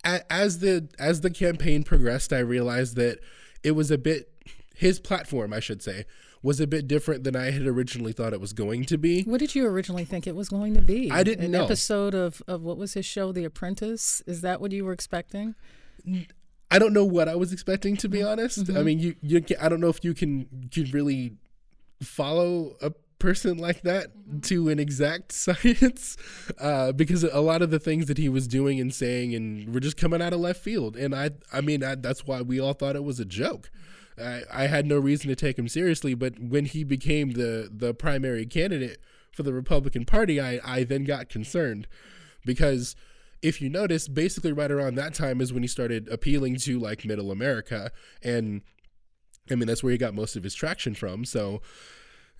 as 0.04 0.60
the 0.60 0.88
as 0.98 1.20
the 1.20 1.30
campaign 1.30 1.82
progressed, 1.82 2.32
I 2.32 2.38
realized 2.38 2.96
that 2.96 3.18
it 3.62 3.72
was 3.72 3.90
a 3.90 3.98
bit 3.98 4.32
his 4.74 5.00
platform, 5.00 5.52
I 5.52 5.60
should 5.60 5.82
say, 5.82 6.04
was 6.42 6.60
a 6.60 6.66
bit 6.66 6.86
different 6.86 7.24
than 7.24 7.34
I 7.34 7.50
had 7.50 7.66
originally 7.66 8.12
thought 8.12 8.32
it 8.32 8.40
was 8.40 8.52
going 8.52 8.84
to 8.86 8.98
be. 8.98 9.22
What 9.22 9.40
did 9.40 9.54
you 9.54 9.66
originally 9.66 10.04
think 10.04 10.26
it 10.26 10.36
was 10.36 10.48
going 10.48 10.74
to 10.74 10.82
be? 10.82 11.10
I 11.10 11.22
didn't 11.22 11.46
An 11.46 11.50
know. 11.52 11.64
episode 11.64 12.14
of, 12.14 12.42
of 12.46 12.62
what 12.62 12.76
was 12.76 12.94
his 12.94 13.04
show, 13.04 13.32
The 13.32 13.44
Apprentice? 13.44 14.22
Is 14.26 14.40
that 14.42 14.60
what 14.60 14.72
you 14.72 14.84
were 14.84 14.92
expecting? 14.92 15.54
I 16.70 16.78
don't 16.78 16.92
know 16.92 17.04
what 17.04 17.28
I 17.28 17.34
was 17.34 17.52
expecting 17.52 17.96
to 17.98 18.08
be 18.08 18.22
honest. 18.22 18.64
Mm-hmm. 18.64 18.76
I 18.76 18.82
mean, 18.82 18.98
you 18.98 19.16
you 19.20 19.40
can, 19.40 19.56
I 19.60 19.68
don't 19.68 19.80
know 19.80 19.88
if 19.88 20.04
you 20.04 20.14
can 20.14 20.68
can 20.70 20.90
really 20.92 21.32
follow 22.02 22.76
a 22.80 22.92
person 23.18 23.58
like 23.58 23.82
that 23.82 24.16
mm-hmm. 24.16 24.40
to 24.40 24.68
an 24.68 24.78
exact 24.78 25.32
science 25.32 26.16
uh, 26.58 26.92
because 26.92 27.24
a 27.24 27.40
lot 27.40 27.62
of 27.62 27.70
the 27.70 27.78
things 27.78 28.06
that 28.06 28.18
he 28.18 28.28
was 28.28 28.46
doing 28.46 28.80
and 28.80 28.94
saying 28.94 29.34
and 29.34 29.74
were 29.74 29.80
just 29.80 29.96
coming 29.96 30.22
out 30.22 30.32
of 30.32 30.40
left 30.40 30.62
field 30.62 30.96
and 30.96 31.14
i 31.14 31.30
i 31.52 31.60
mean 31.60 31.82
I, 31.82 31.96
that's 31.96 32.26
why 32.26 32.42
we 32.42 32.60
all 32.60 32.74
thought 32.74 32.94
it 32.94 33.02
was 33.02 33.18
a 33.18 33.24
joke 33.24 33.70
I, 34.20 34.42
I 34.64 34.66
had 34.66 34.86
no 34.86 34.98
reason 34.98 35.28
to 35.28 35.36
take 35.36 35.58
him 35.58 35.68
seriously, 35.68 36.14
but 36.14 36.38
when 36.38 36.64
he 36.64 36.84
became 36.84 37.32
the 37.32 37.68
the 37.70 37.94
primary 37.94 38.46
candidate 38.46 39.00
for 39.32 39.42
the 39.42 39.52
Republican 39.52 40.04
Party, 40.04 40.40
I, 40.40 40.60
I 40.64 40.84
then 40.84 41.04
got 41.04 41.28
concerned 41.28 41.86
because 42.44 42.96
if 43.42 43.62
you 43.62 43.68
notice, 43.68 44.08
basically 44.08 44.52
right 44.52 44.70
around 44.70 44.96
that 44.96 45.14
time 45.14 45.40
is 45.40 45.52
when 45.52 45.62
he 45.62 45.68
started 45.68 46.08
appealing 46.08 46.56
to 46.56 46.78
like 46.78 47.04
middle 47.04 47.30
America. 47.30 47.92
And 48.22 48.62
I 49.50 49.54
mean, 49.54 49.66
that's 49.66 49.82
where 49.82 49.92
he 49.92 49.98
got 49.98 50.14
most 50.14 50.36
of 50.36 50.42
his 50.42 50.54
traction 50.54 50.94
from. 50.94 51.24
So, 51.24 51.62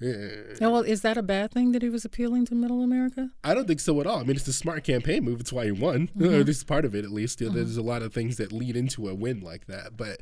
yeah. 0.00 0.26
well, 0.60 0.82
is 0.82 1.02
that 1.02 1.16
a 1.16 1.22
bad 1.22 1.52
thing 1.52 1.72
that 1.72 1.82
he 1.82 1.88
was 1.88 2.04
appealing 2.04 2.46
to 2.46 2.54
middle 2.54 2.82
America? 2.82 3.30
I 3.42 3.54
don't 3.54 3.66
think 3.66 3.80
so 3.80 4.00
at 4.00 4.06
all. 4.06 4.18
I 4.18 4.22
mean, 4.22 4.36
it's 4.36 4.48
a 4.48 4.52
smart 4.52 4.84
campaign 4.84 5.24
move. 5.24 5.40
It's 5.40 5.52
why 5.52 5.66
he 5.66 5.72
won. 5.72 6.10
Mm-hmm. 6.18 6.34
or 6.34 6.40
at 6.40 6.46
least 6.46 6.66
part 6.66 6.84
of 6.84 6.94
it, 6.94 7.04
at 7.04 7.12
least. 7.12 7.38
Mm-hmm. 7.38 7.54
There's 7.54 7.76
a 7.76 7.82
lot 7.82 8.02
of 8.02 8.12
things 8.12 8.36
that 8.36 8.52
lead 8.52 8.76
into 8.76 9.08
a 9.08 9.14
win 9.14 9.40
like 9.40 9.66
that. 9.66 9.96
But 9.96 10.20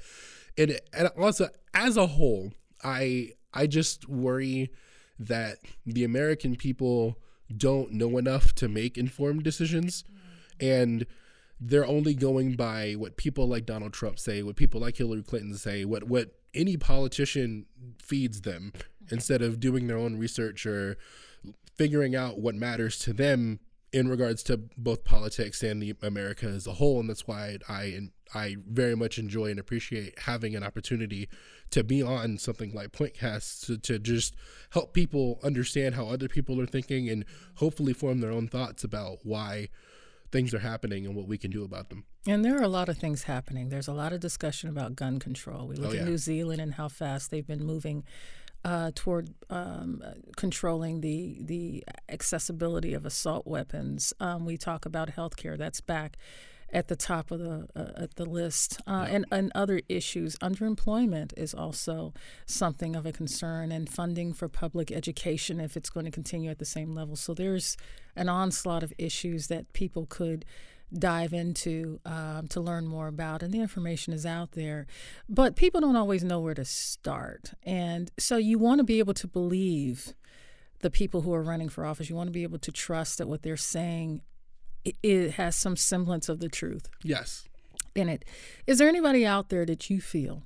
and 0.58 0.80
and 0.92 1.08
also 1.18 1.48
as 1.74 1.96
a 1.96 2.06
whole, 2.06 2.52
I 2.82 3.30
I 3.52 3.66
just 3.66 4.08
worry 4.08 4.70
that 5.18 5.58
the 5.84 6.04
American 6.04 6.56
people 6.56 7.18
don't 7.56 7.92
know 7.92 8.18
enough 8.18 8.54
to 8.56 8.68
make 8.68 8.98
informed 8.98 9.44
decisions, 9.44 10.04
and 10.60 11.06
they're 11.60 11.86
only 11.86 12.14
going 12.14 12.54
by 12.54 12.92
what 12.94 13.16
people 13.16 13.48
like 13.48 13.64
Donald 13.66 13.92
Trump 13.92 14.18
say, 14.18 14.42
what 14.42 14.56
people 14.56 14.80
like 14.80 14.96
Hillary 14.96 15.22
Clinton 15.22 15.54
say, 15.54 15.84
what 15.84 16.04
what 16.04 16.32
any 16.54 16.76
politician 16.76 17.66
feeds 18.02 18.42
them, 18.42 18.72
instead 19.10 19.42
of 19.42 19.60
doing 19.60 19.86
their 19.86 19.98
own 19.98 20.18
research 20.18 20.66
or 20.66 20.96
figuring 21.76 22.16
out 22.16 22.38
what 22.38 22.54
matters 22.54 22.98
to 22.98 23.12
them 23.12 23.60
in 23.92 24.08
regards 24.08 24.42
to 24.44 24.60
both 24.76 25.04
politics 25.04 25.62
and 25.62 25.82
the 25.82 25.94
America 26.02 26.46
as 26.46 26.66
a 26.66 26.72
whole, 26.72 27.00
and 27.00 27.08
that's 27.08 27.26
why 27.26 27.58
I 27.68 28.08
I 28.34 28.56
very 28.68 28.96
much 28.96 29.18
enjoy 29.18 29.46
and 29.46 29.60
appreciate 29.60 30.18
having 30.20 30.56
an 30.56 30.64
opportunity 30.64 31.28
to 31.70 31.84
be 31.84 32.02
on 32.02 32.38
something 32.38 32.72
like 32.74 32.92
Pointcast 32.92 33.66
to, 33.66 33.78
to 33.78 33.98
just 33.98 34.34
help 34.70 34.92
people 34.92 35.38
understand 35.42 35.94
how 35.94 36.08
other 36.08 36.28
people 36.28 36.60
are 36.60 36.66
thinking 36.66 37.08
and 37.08 37.24
hopefully 37.56 37.92
form 37.92 38.20
their 38.20 38.32
own 38.32 38.48
thoughts 38.48 38.82
about 38.82 39.18
why 39.22 39.68
things 40.32 40.52
are 40.52 40.58
happening 40.58 41.06
and 41.06 41.14
what 41.14 41.28
we 41.28 41.38
can 41.38 41.50
do 41.50 41.64
about 41.64 41.88
them. 41.88 42.04
And 42.26 42.44
there 42.44 42.58
are 42.58 42.62
a 42.62 42.68
lot 42.68 42.88
of 42.88 42.98
things 42.98 43.24
happening. 43.24 43.68
There's 43.68 43.88
a 43.88 43.92
lot 43.92 44.12
of 44.12 44.20
discussion 44.20 44.68
about 44.68 44.96
gun 44.96 45.18
control. 45.18 45.68
We 45.68 45.76
look 45.76 45.92
oh, 45.92 45.94
yeah. 45.94 46.00
at 46.00 46.06
New 46.06 46.18
Zealand 46.18 46.60
and 46.60 46.74
how 46.74 46.88
fast 46.88 47.30
they've 47.30 47.46
been 47.46 47.64
moving 47.64 48.04
uh, 48.64 48.90
toward 48.94 49.34
um, 49.50 50.02
controlling 50.36 51.00
the 51.00 51.38
the 51.40 51.84
accessibility 52.08 52.94
of 52.94 53.06
assault 53.06 53.46
weapons. 53.46 54.12
Um, 54.20 54.44
we 54.44 54.56
talk 54.56 54.86
about 54.86 55.10
healthcare. 55.10 55.56
That's 55.56 55.80
back 55.80 56.16
at 56.72 56.88
the 56.88 56.96
top 56.96 57.30
of 57.30 57.38
the 57.38 57.68
uh, 57.76 58.02
at 58.02 58.16
the 58.16 58.24
list, 58.24 58.80
uh, 58.86 59.06
and 59.08 59.24
and 59.30 59.52
other 59.54 59.80
issues. 59.88 60.36
Underemployment 60.36 61.32
is 61.36 61.54
also 61.54 62.12
something 62.44 62.96
of 62.96 63.06
a 63.06 63.12
concern, 63.12 63.70
and 63.70 63.88
funding 63.88 64.32
for 64.32 64.48
public 64.48 64.90
education 64.90 65.60
if 65.60 65.76
it's 65.76 65.90
going 65.90 66.06
to 66.06 66.12
continue 66.12 66.50
at 66.50 66.58
the 66.58 66.64
same 66.64 66.92
level. 66.92 67.16
So 67.16 67.34
there's 67.34 67.76
an 68.16 68.28
onslaught 68.28 68.82
of 68.82 68.92
issues 68.98 69.46
that 69.46 69.72
people 69.72 70.06
could 70.06 70.44
dive 70.92 71.32
into 71.32 72.00
um, 72.04 72.48
to 72.48 72.60
learn 72.60 72.86
more 72.86 73.08
about, 73.08 73.42
and 73.42 73.52
the 73.52 73.60
information 73.60 74.12
is 74.12 74.24
out 74.24 74.52
there. 74.52 74.86
But 75.28 75.56
people 75.56 75.80
don't 75.80 75.96
always 75.96 76.24
know 76.24 76.40
where 76.40 76.54
to 76.54 76.64
start. 76.64 77.52
And 77.62 78.10
so 78.18 78.36
you 78.36 78.58
want 78.58 78.78
to 78.78 78.84
be 78.84 78.98
able 78.98 79.14
to 79.14 79.26
believe 79.26 80.14
the 80.80 80.90
people 80.90 81.22
who 81.22 81.34
are 81.34 81.42
running 81.42 81.68
for 81.68 81.84
office. 81.84 82.08
You 82.08 82.16
want 82.16 82.28
to 82.28 82.32
be 82.32 82.42
able 82.42 82.58
to 82.58 82.72
trust 82.72 83.18
that 83.18 83.28
what 83.28 83.42
they're 83.42 83.56
saying 83.56 84.22
it, 84.84 84.96
it 85.02 85.30
has 85.32 85.56
some 85.56 85.76
semblance 85.76 86.28
of 86.28 86.40
the 86.40 86.48
truth. 86.48 86.88
Yes. 87.02 87.44
In 87.94 88.08
it. 88.08 88.24
Is 88.66 88.78
there 88.78 88.88
anybody 88.88 89.26
out 89.26 89.48
there 89.48 89.66
that 89.66 89.90
you 89.90 90.00
feel 90.00 90.42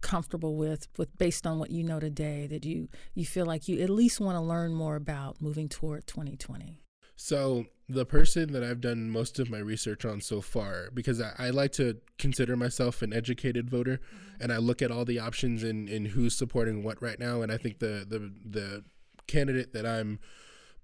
comfortable 0.00 0.56
with 0.56 0.86
with 0.96 1.16
based 1.18 1.44
on 1.46 1.58
what 1.58 1.70
you 1.70 1.82
know 1.82 1.98
today 1.98 2.46
that 2.46 2.64
you 2.64 2.88
you 3.14 3.26
feel 3.26 3.44
like 3.44 3.66
you 3.66 3.80
at 3.80 3.90
least 3.90 4.20
want 4.20 4.36
to 4.36 4.40
learn 4.40 4.72
more 4.72 4.94
about 4.94 5.42
moving 5.42 5.68
toward 5.68 6.06
2020 6.06 6.80
so 7.20 7.66
the 7.88 8.06
person 8.06 8.52
that 8.52 8.62
I've 8.62 8.80
done 8.80 9.10
most 9.10 9.40
of 9.40 9.50
my 9.50 9.58
research 9.58 10.04
on 10.04 10.20
so 10.20 10.40
far, 10.40 10.88
because 10.94 11.20
I, 11.20 11.32
I 11.36 11.50
like 11.50 11.72
to 11.72 11.96
consider 12.16 12.56
myself 12.56 13.02
an 13.02 13.12
educated 13.12 13.68
voter, 13.68 13.98
mm-hmm. 13.98 14.42
and 14.42 14.52
I 14.52 14.58
look 14.58 14.80
at 14.82 14.92
all 14.92 15.04
the 15.04 15.18
options 15.18 15.64
and 15.64 15.88
in, 15.88 16.04
in 16.04 16.10
who's 16.12 16.36
supporting 16.36 16.84
what 16.84 17.02
right 17.02 17.18
now, 17.18 17.42
and 17.42 17.50
I 17.50 17.56
think 17.56 17.80
the 17.80 18.06
the 18.08 18.32
the 18.48 18.84
candidate 19.26 19.72
that 19.72 19.84
I'm 19.84 20.20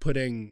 putting 0.01 0.51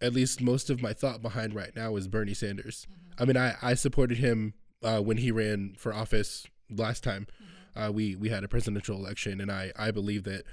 at 0.00 0.12
least 0.12 0.40
most 0.40 0.70
of 0.70 0.80
my 0.80 0.92
thought 0.92 1.20
behind 1.20 1.52
right 1.52 1.74
now 1.74 1.96
is 1.96 2.06
Bernie 2.06 2.32
Sanders. 2.32 2.86
Mm-hmm. 2.88 3.22
I 3.22 3.24
mean, 3.24 3.36
I 3.36 3.56
I 3.60 3.74
supported 3.74 4.18
him 4.18 4.54
uh, 4.84 5.00
when 5.00 5.16
he 5.16 5.32
ran 5.32 5.74
for 5.76 5.92
office 5.92 6.46
last 6.70 7.02
time. 7.02 7.26
Mm-hmm. 7.42 7.82
Uh, 7.82 7.90
we 7.90 8.14
we 8.14 8.28
had 8.28 8.44
a 8.44 8.48
presidential 8.48 8.96
election, 8.96 9.40
and 9.40 9.50
I 9.50 9.72
I 9.76 9.90
believe 9.90 10.22
that. 10.24 10.44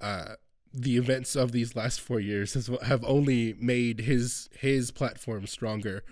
Uh, 0.00 0.36
the 0.76 0.96
events 0.96 1.36
of 1.36 1.52
these 1.52 1.76
last 1.76 2.00
four 2.00 2.18
years 2.18 2.54
has, 2.54 2.68
have 2.82 3.04
only 3.04 3.54
made 3.60 4.00
his 4.00 4.48
his 4.58 4.90
platform 4.90 5.46
stronger 5.46 6.02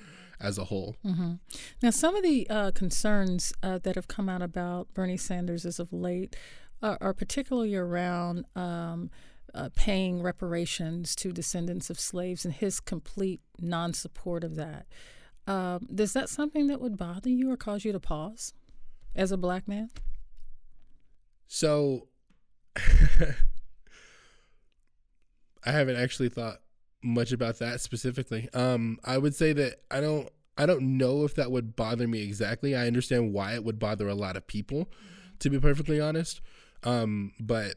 as 0.40 0.57
a 0.57 0.64
whole. 0.64 0.97
Mm-hmm. 1.04 1.35
Now, 1.83 1.90
some 1.90 2.14
of 2.14 2.23
the 2.23 2.49
uh, 2.49 2.71
concerns 2.73 3.52
uh, 3.62 3.78
that 3.78 3.97
have 3.97 4.09
come 4.09 4.28
out 4.28 4.42
about 4.42 4.88
Bernie 4.95 5.16
Sanders 5.16 5.66
as 5.66 5.78
of 5.78 5.92
late 5.92 6.37
uh, 6.81 6.97
are 7.00 7.12
particularly 7.12 7.75
around 7.75 8.45
um, 8.57 9.11
uh, 9.54 9.69
paying 9.75 10.23
reparations 10.23 11.14
to 11.16 11.33
descendants 11.33 11.90
of 11.90 11.99
slaves 11.99 12.45
and 12.45 12.54
his 12.54 12.81
complete 12.81 13.40
non-support 13.61 14.45
of 14.45 14.57
that. 14.57 14.87
Um, 15.47 15.88
is 15.97 16.12
that 16.12 16.28
something 16.28 16.69
that 16.69 16.81
would 16.81 16.97
bother 16.97 17.31
you 17.31 17.50
or 17.50 17.57
cause 17.57 17.85
you 17.85 17.92
to 17.92 18.00
pause 18.00 18.52
as 19.14 19.33
a 19.33 19.37
black 19.37 19.66
man? 19.66 19.90
So. 21.49 22.09
I 25.64 25.73
haven't 25.73 25.97
actually 25.97 26.28
thought 26.28 26.61
much 27.02 27.33
about 27.33 27.59
that 27.59 27.81
specifically. 27.81 28.49
Um, 28.54 28.99
I 29.04 29.19
would 29.19 29.35
say 29.35 29.52
that 29.52 29.83
I 29.90 30.00
don't 30.00 30.28
I 30.57 30.66
don't 30.66 30.99
know 30.99 31.25
if 31.25 31.35
that 31.37 31.50
would 31.50 31.76
bother 31.76 32.07
me 32.07 32.23
exactly. 32.23 32.76
I 32.76 32.87
understand 32.87 33.33
why 33.33 33.54
it 33.54 33.64
would 33.64 33.78
bother 33.78 34.09
a 34.09 34.14
lot 34.14 34.37
of 34.37 34.47
people, 34.47 34.90
to 35.38 35.50
be 35.50 35.59
perfectly 35.59 36.00
honest. 36.00 36.40
Um, 36.85 37.33
but 37.40 37.76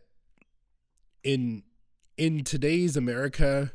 in 1.24 1.64
in 2.18 2.44
today's 2.44 2.98
America, 2.98 3.72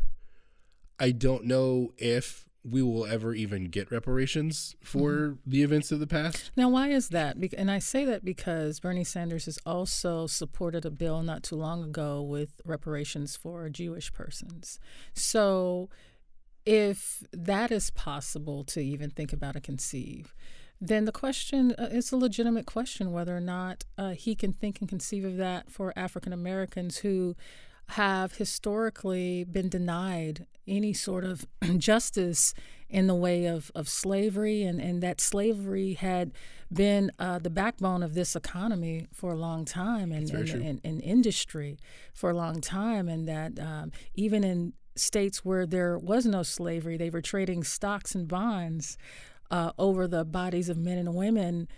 I 0.99 1.13
don't 1.13 1.45
know 1.45 1.93
if 1.99 2.49
we 2.63 2.83
will 2.83 3.07
ever 3.07 3.35
even 3.35 3.65
get 3.65 3.91
reparations 3.91 4.77
for 4.83 5.11
mm-hmm. 5.11 5.51
the 5.51 5.63
events 5.63 5.91
of 5.91 6.01
the 6.01 6.07
past. 6.07 6.51
Now, 6.57 6.69
why 6.69 6.89
is 6.89 7.09
that? 7.09 7.37
And 7.57 7.71
I 7.71 7.79
say 7.79 8.05
that 8.05 8.25
because 8.25 8.81
Bernie 8.81 9.05
Sanders 9.05 9.47
has 9.47 9.59
also 9.65 10.27
supported 10.27 10.85
a 10.85 10.91
bill 10.91 11.23
not 11.23 11.43
too 11.43 11.57
long 11.57 11.83
ago 11.83 12.21
with 12.23 12.61
reparations 12.65 13.37
for 13.37 13.69
Jewish 13.71 14.13
persons. 14.13 14.79
So, 15.15 15.89
if 16.67 17.23
that 17.33 17.71
is 17.71 17.91
possible 17.91 18.65
to 18.65 18.81
even 18.81 19.11
think 19.11 19.33
about 19.33 19.55
and 19.55 19.65
conceive, 19.65 20.35
then 20.81 21.07
the 21.07 21.13
question 21.13 21.75
uh, 21.79 21.89
is 21.91 22.13
a 22.13 22.17
legitimate 22.17 22.67
question 22.67 23.13
whether 23.13 23.37
or 23.37 23.41
not 23.41 23.85
uh, 23.97 24.11
he 24.11 24.35
can 24.35 24.53
think 24.53 24.81
and 24.81 24.89
conceive 24.89 25.25
of 25.25 25.37
that 25.37 25.71
for 25.71 25.93
African 25.97 26.33
Americans 26.33 26.99
who 26.99 27.35
have 27.91 28.37
historically 28.37 29.45
been 29.45 29.69
denied 29.69 30.47
any 30.67 30.93
sort 30.93 31.25
of 31.25 31.47
justice 31.79 32.55
in 32.89 33.07
the 33.07 33.15
way 33.15 33.47
of, 33.47 33.71
of 33.75 33.89
slavery, 33.89 34.63
and, 34.63 34.81
and 34.81 35.03
that 35.03 35.21
slavery 35.21 35.95
had 35.95 36.33
been 36.73 37.11
uh, 37.19 37.39
the 37.39 37.51
backbone 37.51 38.03
of 38.03 38.15
this 38.15 38.35
economy 38.35 39.07
for 39.13 39.33
a 39.33 39.37
long 39.37 39.65
time 39.65 40.11
and, 40.11 40.29
and, 40.31 40.49
and, 40.51 40.81
and, 40.83 41.01
industry 41.03 41.79
for 42.13 42.31
a 42.31 42.35
long 42.35 42.61
time, 42.61 43.09
and 43.09 43.29
that 43.29 43.59
um, 43.61 43.93
even 44.15 44.43
in 44.43 44.73
states 44.97 45.45
where 45.45 45.67
there 45.67 45.99
was 45.99 46.27
no 46.27 46.43
slavery, 46.43 46.97
they 46.97 47.11
were 47.11 47.21
trading 47.21 47.63
stocks 47.63 48.15
and 48.15 48.27
bonds 48.27 48.99
uh, 49.51 49.73
over 49.79 50.09
the 50.09 50.25
bodies 50.25 50.69
of 50.69 50.77
men 50.77 50.99
and 50.99 51.15
women 51.15 51.69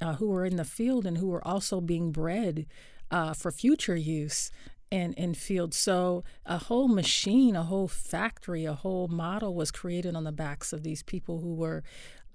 uh, 0.00 0.14
who 0.14 0.28
were 0.28 0.44
in 0.44 0.56
the 0.56 0.64
field 0.64 1.06
and 1.06 1.18
who 1.18 1.28
were 1.28 1.46
also 1.46 1.80
being 1.80 2.12
bred 2.12 2.66
uh, 3.10 3.34
for 3.34 3.50
future 3.52 3.96
use 3.96 4.50
and 4.92 5.14
in 5.14 5.32
fields. 5.32 5.76
So 5.78 6.22
a 6.44 6.58
whole 6.58 6.86
machine, 6.86 7.56
a 7.56 7.62
whole 7.62 7.88
factory, 7.88 8.66
a 8.66 8.74
whole 8.74 9.08
model 9.08 9.54
was 9.54 9.70
created 9.70 10.14
on 10.14 10.24
the 10.24 10.32
backs 10.32 10.72
of 10.72 10.82
these 10.82 11.02
people 11.02 11.40
who 11.40 11.54
were 11.54 11.82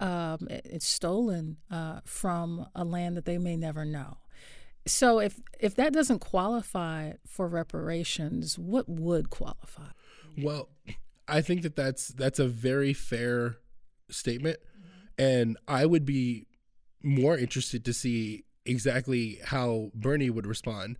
um, 0.00 0.46
it's 0.50 0.86
stolen 0.86 1.56
uh, 1.70 2.00
from 2.04 2.66
a 2.74 2.84
land 2.84 3.16
that 3.16 3.24
they 3.24 3.38
may 3.38 3.56
never 3.56 3.84
know. 3.84 4.18
So 4.86 5.20
if 5.20 5.40
if 5.60 5.76
that 5.76 5.92
doesn't 5.92 6.18
qualify 6.18 7.12
for 7.26 7.46
reparations, 7.46 8.58
what 8.58 8.88
would 8.88 9.30
qualify? 9.30 9.90
Well, 10.36 10.68
I 11.28 11.40
think 11.40 11.62
that 11.62 11.76
that's 11.76 12.08
that's 12.08 12.38
a 12.38 12.48
very 12.48 12.92
fair 12.92 13.58
statement, 14.10 14.58
and 15.16 15.56
I 15.68 15.86
would 15.86 16.04
be 16.04 16.46
more 17.02 17.36
interested 17.36 17.84
to 17.84 17.92
see 17.92 18.44
exactly 18.64 19.38
how 19.44 19.90
Bernie 19.94 20.30
would 20.30 20.46
respond 20.46 20.96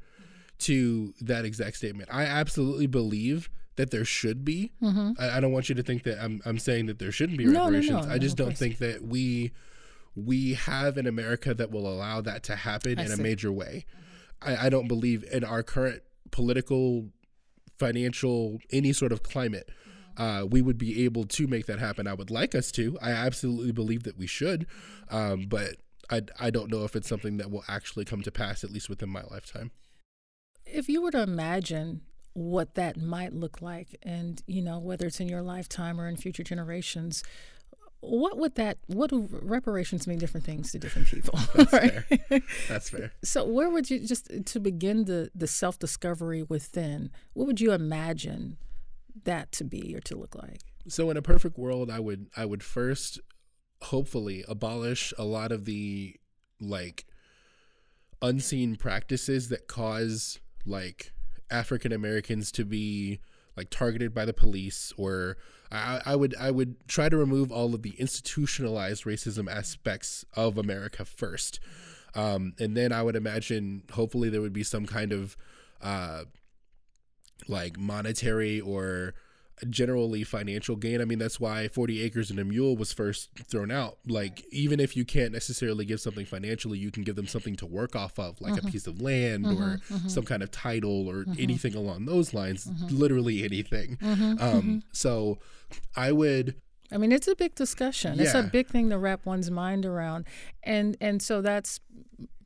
to 0.58 1.14
that 1.20 1.44
exact 1.44 1.76
statement. 1.76 2.08
I 2.12 2.24
absolutely 2.24 2.86
believe 2.86 3.48
that 3.76 3.90
there 3.90 4.04
should 4.04 4.44
be. 4.44 4.72
Mm-hmm. 4.82 5.12
I, 5.18 5.36
I, 5.36 5.40
don't 5.40 5.52
want 5.52 5.68
you 5.68 5.74
to 5.76 5.82
think 5.82 6.02
that 6.02 6.22
I'm 6.22 6.42
I'm 6.44 6.58
saying 6.58 6.86
that 6.86 6.98
there 6.98 7.12
shouldn't 7.12 7.38
be 7.38 7.44
no, 7.44 7.64
reparations. 7.64 8.02
No, 8.02 8.08
no, 8.08 8.12
I 8.12 8.18
just 8.18 8.36
don't 8.36 8.56
think 8.56 8.78
that 8.78 9.02
we 9.02 9.52
we 10.16 10.54
have 10.54 10.96
an 10.96 11.06
America 11.06 11.54
that 11.54 11.70
will 11.70 11.86
allow 11.86 12.20
that 12.20 12.42
to 12.44 12.56
happen 12.56 12.98
I 12.98 13.02
in 13.02 13.08
see. 13.08 13.14
a 13.14 13.22
major 13.22 13.52
way. 13.52 13.86
I, 14.42 14.66
I 14.66 14.68
don't 14.68 14.88
believe 14.88 15.24
in 15.32 15.44
our 15.44 15.62
current 15.62 16.02
political, 16.32 17.08
financial, 17.78 18.58
any 18.70 18.92
sort 18.92 19.12
of 19.12 19.22
climate. 19.22 19.70
Uh, 20.16 20.44
we 20.50 20.60
would 20.60 20.78
be 20.78 21.04
able 21.04 21.24
to 21.24 21.46
make 21.46 21.66
that 21.66 21.78
happen. 21.78 22.08
I 22.08 22.14
would 22.14 22.30
like 22.30 22.56
us 22.56 22.72
to. 22.72 22.98
I 23.00 23.12
absolutely 23.12 23.70
believe 23.70 24.02
that 24.02 24.18
we 24.18 24.26
should, 24.26 24.66
um, 25.08 25.46
but 25.48 25.76
I, 26.10 26.22
I 26.40 26.50
don't 26.50 26.68
know 26.68 26.82
if 26.82 26.96
it's 26.96 27.08
something 27.08 27.36
that 27.36 27.52
will 27.52 27.62
actually 27.68 28.04
come 28.04 28.22
to 28.22 28.32
pass, 28.32 28.64
at 28.64 28.72
least 28.72 28.88
within 28.88 29.10
my 29.10 29.22
lifetime 29.30 29.70
if 30.72 30.88
you 30.88 31.02
were 31.02 31.10
to 31.10 31.22
imagine 31.22 32.02
what 32.34 32.74
that 32.74 32.96
might 32.96 33.32
look 33.32 33.60
like, 33.60 33.96
and 34.02 34.42
you 34.46 34.62
know 34.62 34.78
whether 34.78 35.06
it's 35.06 35.20
in 35.20 35.28
your 35.28 35.42
lifetime 35.42 36.00
or 36.00 36.08
in 36.08 36.16
future 36.16 36.42
generations, 36.42 37.22
what 38.00 38.38
would 38.38 38.54
that 38.54 38.78
what 38.86 39.10
do 39.10 39.28
reparations 39.42 40.06
mean 40.06 40.18
different 40.18 40.46
things 40.46 40.72
to 40.72 40.78
different 40.78 41.08
people? 41.08 41.38
That's 41.54 41.72
right? 41.72 41.92
fair 41.92 42.40
that's 42.68 42.90
fair. 42.90 43.12
So 43.24 43.44
where 43.44 43.68
would 43.70 43.90
you 43.90 44.06
just 44.06 44.30
to 44.46 44.60
begin 44.60 45.04
the 45.04 45.30
the 45.34 45.46
self-discovery 45.46 46.44
within 46.44 47.10
what 47.32 47.46
would 47.46 47.60
you 47.60 47.72
imagine 47.72 48.56
that 49.24 49.50
to 49.52 49.64
be 49.64 49.94
or 49.96 50.00
to 50.00 50.16
look 50.16 50.34
like? 50.34 50.60
So 50.86 51.10
in 51.10 51.16
a 51.16 51.22
perfect 51.22 51.58
world 51.58 51.90
i 51.90 51.98
would 51.98 52.28
i 52.36 52.44
would 52.44 52.62
first 52.62 53.20
hopefully 53.82 54.44
abolish 54.48 55.12
a 55.18 55.24
lot 55.24 55.52
of 55.52 55.64
the 55.64 56.16
like 56.60 57.04
unseen 58.20 58.76
practices 58.76 59.48
that 59.48 59.68
cause 59.68 60.38
like 60.68 61.12
African 61.50 61.92
Americans 61.92 62.52
to 62.52 62.64
be 62.64 63.20
like 63.56 63.70
targeted 63.70 64.14
by 64.14 64.24
the 64.24 64.32
police 64.32 64.92
or 64.96 65.36
I, 65.70 66.00
I 66.06 66.16
would 66.16 66.34
I 66.36 66.50
would 66.50 66.76
try 66.88 67.08
to 67.08 67.16
remove 67.16 67.50
all 67.50 67.74
of 67.74 67.82
the 67.82 67.94
institutionalized 67.98 69.04
racism 69.04 69.50
aspects 69.50 70.24
of 70.34 70.56
America 70.56 71.04
first. 71.04 71.60
Um, 72.14 72.54
and 72.58 72.76
then 72.76 72.92
I 72.92 73.02
would 73.02 73.16
imagine 73.16 73.82
hopefully 73.92 74.28
there 74.28 74.40
would 74.40 74.52
be 74.52 74.62
some 74.62 74.86
kind 74.86 75.12
of 75.12 75.36
uh, 75.82 76.24
like 77.46 77.78
monetary 77.78 78.60
or 78.60 79.14
generally 79.68 80.24
financial 80.24 80.76
gain. 80.76 81.00
I 81.00 81.04
mean, 81.04 81.18
that's 81.18 81.40
why 81.40 81.68
40 81.68 82.02
acres 82.02 82.30
and 82.30 82.38
a 82.38 82.44
mule 82.44 82.76
was 82.76 82.92
first 82.92 83.30
thrown 83.48 83.70
out. 83.70 83.98
Like, 84.06 84.44
even 84.50 84.80
if 84.80 84.96
you 84.96 85.04
can't 85.04 85.32
necessarily 85.32 85.84
give 85.84 86.00
something 86.00 86.26
financially, 86.26 86.78
you 86.78 86.90
can 86.90 87.02
give 87.02 87.16
them 87.16 87.26
something 87.26 87.56
to 87.56 87.66
work 87.66 87.96
off 87.96 88.18
of, 88.18 88.40
like 88.40 88.54
mm-hmm. 88.54 88.68
a 88.68 88.70
piece 88.70 88.86
of 88.86 89.00
land 89.00 89.44
mm-hmm, 89.44 89.62
or 89.62 89.76
mm-hmm. 89.78 90.08
some 90.08 90.24
kind 90.24 90.42
of 90.42 90.50
title 90.50 91.08
or 91.08 91.24
mm-hmm. 91.24 91.34
anything 91.38 91.74
along 91.74 92.06
those 92.06 92.34
lines, 92.34 92.66
mm-hmm. 92.66 92.96
literally 92.96 93.44
anything. 93.44 93.96
Mm-hmm, 93.96 94.42
um, 94.42 94.82
so 94.92 95.38
I 95.96 96.12
would. 96.12 96.54
I 96.90 96.96
mean, 96.96 97.12
it's 97.12 97.28
a 97.28 97.36
big 97.36 97.54
discussion. 97.54 98.16
Yeah. 98.16 98.24
It's 98.24 98.34
a 98.34 98.42
big 98.42 98.68
thing 98.68 98.90
to 98.90 98.98
wrap 98.98 99.26
one's 99.26 99.50
mind 99.50 99.84
around, 99.84 100.26
and 100.62 100.96
and 101.00 101.20
so 101.20 101.42
that's 101.42 101.80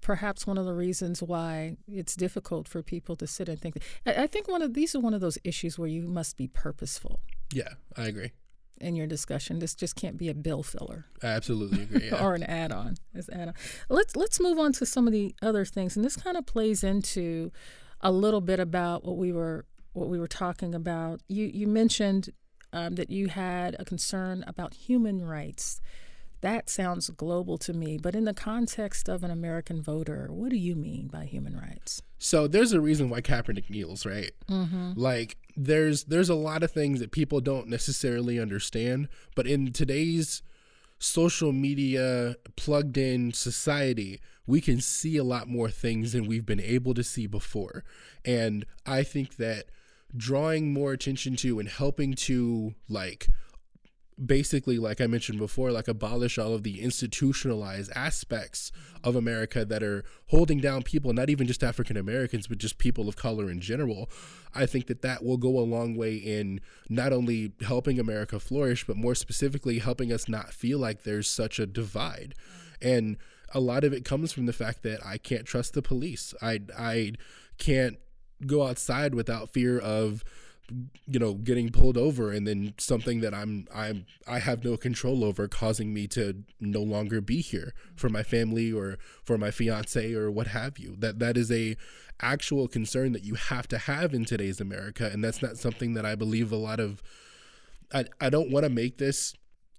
perhaps 0.03 0.47
one 0.47 0.59
of 0.59 0.67
the 0.67 0.75
reasons 0.75 1.23
why 1.23 1.77
it's 1.89 2.15
difficult 2.15 2.69
for 2.69 2.83
people 2.83 3.17
to 3.17 3.27
sit 3.27 3.49
and 3.49 3.59
think. 3.59 3.79
I, 4.05 4.25
I 4.25 4.27
think 4.27 4.49
one 4.49 4.61
of 4.61 4.75
these 4.75 4.95
are 4.95 5.01
one 5.01 5.15
of 5.15 5.23
those 5.23 5.39
issues 5.45 5.79
where 5.79 5.89
you 5.89 6.03
must 6.03 6.37
be 6.37 6.49
purposeful. 6.49 7.21
Yeah, 7.53 7.75
I 7.97 8.05
agree. 8.05 8.33
In 8.81 8.97
your 8.97 9.07
discussion, 9.07 9.61
this 9.61 9.75
just 9.75 9.95
can't 9.95 10.19
be 10.19 10.29
a 10.29 10.35
bill 10.35 10.65
filler. 10.65 11.07
I 11.23 11.29
absolutely 11.29 11.83
agree. 11.83 12.09
Yeah. 12.09 12.23
or 12.25 12.35
an 12.35 12.43
add-on. 12.43 12.97
As 13.15 13.31
add-on. 13.31 13.55
Let's 13.89 14.17
let's 14.17 14.41
move 14.41 14.59
on 14.59 14.73
to 14.75 14.85
some 14.85 15.07
of 15.07 15.13
the 15.13 15.35
other 15.41 15.65
things, 15.65 15.97
and 15.97 16.05
this 16.05 16.17
kind 16.17 16.37
of 16.37 16.47
plays 16.47 16.83
into 16.83 17.53
a 18.01 18.11
little 18.11 18.41
bit 18.41 18.59
about 18.59 19.05
what 19.05 19.17
we 19.17 19.33
were 19.33 19.67
what 19.93 20.09
we 20.09 20.19
were 20.19 20.27
talking 20.27 20.75
about. 20.75 21.21
You 21.29 21.49
you 21.53 21.69
mentioned 21.69 22.31
um, 22.73 22.97
that 22.97 23.11
you 23.11 23.29
had 23.29 23.77
a 23.79 23.85
concern 23.85 24.43
about 24.49 24.75
human 24.75 25.25
rights 25.25 25.81
that 26.43 26.69
sounds 26.69 27.09
global 27.11 27.57
to 27.59 27.73
me, 27.73 27.99
but 27.99 28.15
in 28.15 28.25
the 28.25 28.35
context 28.35 29.09
of 29.09 29.25
an 29.25 29.31
American 29.31 29.81
voter, 29.81 30.29
what 30.31 30.51
do 30.51 30.57
you 30.57 30.75
mean 30.77 31.07
by 31.07 31.25
human 31.25 31.57
rights? 31.57 32.03
So 32.19 32.47
there's 32.47 32.73
a 32.73 32.81
reason 32.81 33.09
why 33.09 33.21
Kaepernick 33.21 33.71
kneels, 33.71 34.05
right? 34.05 34.33
Mm-hmm. 34.49 34.93
Like 34.97 35.37
there's 35.57 36.05
there's 36.05 36.29
a 36.29 36.35
lot 36.35 36.63
of 36.63 36.71
things 36.71 37.01
that 37.01 37.13
people 37.13 37.41
don't 37.41 37.69
necessarily 37.69 38.39
understand, 38.39 39.09
but 39.35 39.47
in 39.47 39.73
today's 39.73 40.43
social 40.99 41.53
media 41.53 42.37
plugged 42.57 42.97
in 42.97 43.33
society, 43.33 44.21
we 44.47 44.61
can 44.61 44.81
see 44.81 45.17
a 45.17 45.25
lot 45.25 45.49
more 45.49 45.71
things 45.71 46.13
than 46.13 46.27
we've 46.27 46.47
been 46.47 46.61
able 46.61 46.95
to 46.95 47.05
see 47.05 47.27
before. 47.27 47.85
And 48.25 48.65
I 48.87 49.03
think 49.03 49.37
that 49.37 49.67
drawing 50.17 50.73
more 50.73 50.93
attention 50.93 51.37
to 51.37 51.59
and 51.59 51.69
helping 51.69 52.15
to 52.15 52.75
like 52.89 53.29
basically 54.25 54.79
like 54.79 55.01
i 55.01 55.07
mentioned 55.07 55.39
before 55.39 55.73
like 55.73 55.89
abolish 55.89 56.39
all 56.39 56.55
of 56.55 56.63
the 56.63 56.81
institutionalized 56.81 57.91
aspects 57.95 58.71
of 59.03 59.17
america 59.17 59.65
that 59.65 59.83
are 59.83 60.05
holding 60.29 60.59
down 60.59 60.83
people 60.83 61.13
not 61.13 61.31
even 61.31 61.47
just 61.47 61.65
african 61.65 61.97
americans 61.97 62.47
but 62.47 62.59
just 62.59 62.79
people 62.79 63.09
of 63.09 63.17
color 63.17 63.51
in 63.51 63.61
general. 63.61 64.11
I 64.55 64.67
think 64.67 64.87
that 64.89 65.03
that 65.03 65.25
will 65.25 65.39
go 65.39 65.59
a 65.59 65.61
long 65.61 65.97
way 65.97 66.17
in 66.17 66.61
not 66.89 67.13
only 67.13 67.53
helping 67.63 67.99
america 67.99 68.39
flourish 68.39 68.85
but 68.87 68.97
more 68.97 69.15
specifically 69.15 69.79
helping 69.79 70.13
us 70.13 70.29
not 70.29 70.53
feel 70.53 70.79
like 70.79 71.03
there's 71.03 71.29
such 71.29 71.59
a 71.59 71.67
divide. 71.67 72.35
And 72.81 73.17
a 73.55 73.61
lot 73.61 73.85
of 73.85 73.93
it 73.93 74.05
comes 74.05 74.33
from 74.33 74.47
the 74.47 74.53
fact 74.53 74.83
that 74.83 75.05
i 75.05 75.17
can't 75.17 75.47
trust 75.47 75.75
the 75.75 75.83
police. 75.83 76.35
I 76.43 76.61
i 76.77 77.13
can't 77.59 77.99
go 78.47 78.67
outside 78.67 79.15
without 79.15 79.51
fear 79.51 79.79
of 79.79 80.25
you 81.07 81.19
know 81.19 81.35
getting 81.35 81.71
pulled 81.71 81.97
over 81.97 82.31
and 82.31 82.47
then 82.47 82.75
something 82.79 83.21
that 83.21 83.35
i'm 83.35 83.67
i'm 83.75 84.07
i 84.27 84.39
have 84.39 84.65
no 84.65 84.77
control 84.77 85.25
over 85.25 85.49
causing 85.49 85.93
me 85.93 86.07
to 86.07 86.45
no 86.61 86.81
longer 86.81 87.21
be 87.21 87.41
here 87.41 87.73
for 87.97 88.09
my 88.09 88.23
family 88.23 88.73
or 88.73 88.99
for 89.25 89.39
my 89.39 89.51
fiance 89.51 90.13
or 90.13 90.31
what 90.31 90.49
have 90.49 90.79
you. 90.79 90.97
That 90.99 91.19
that 91.19 91.37
is 91.37 91.51
a 91.51 91.77
actual 92.21 92.69
concern 92.69 93.13
that 93.13 93.25
you 93.25 93.35
have 93.35 93.67
to 93.69 93.79
have 93.79 94.15
in 94.15 94.25
today's 94.25 94.61
america. 94.61 95.11
And 95.13 95.25
that's 95.25 95.43
not 95.43 95.57
something 95.59 95.95
that 95.95 96.07
i 96.07 96.15
believe 96.15 96.53
a 96.53 96.57
lot 96.57 96.81
of 96.81 97.03
i, 97.93 98.05
I 98.21 98.31
don't 98.31 98.51
want 98.51 98.65
to 98.65 98.71
make 98.71 98.99
this 98.99 99.35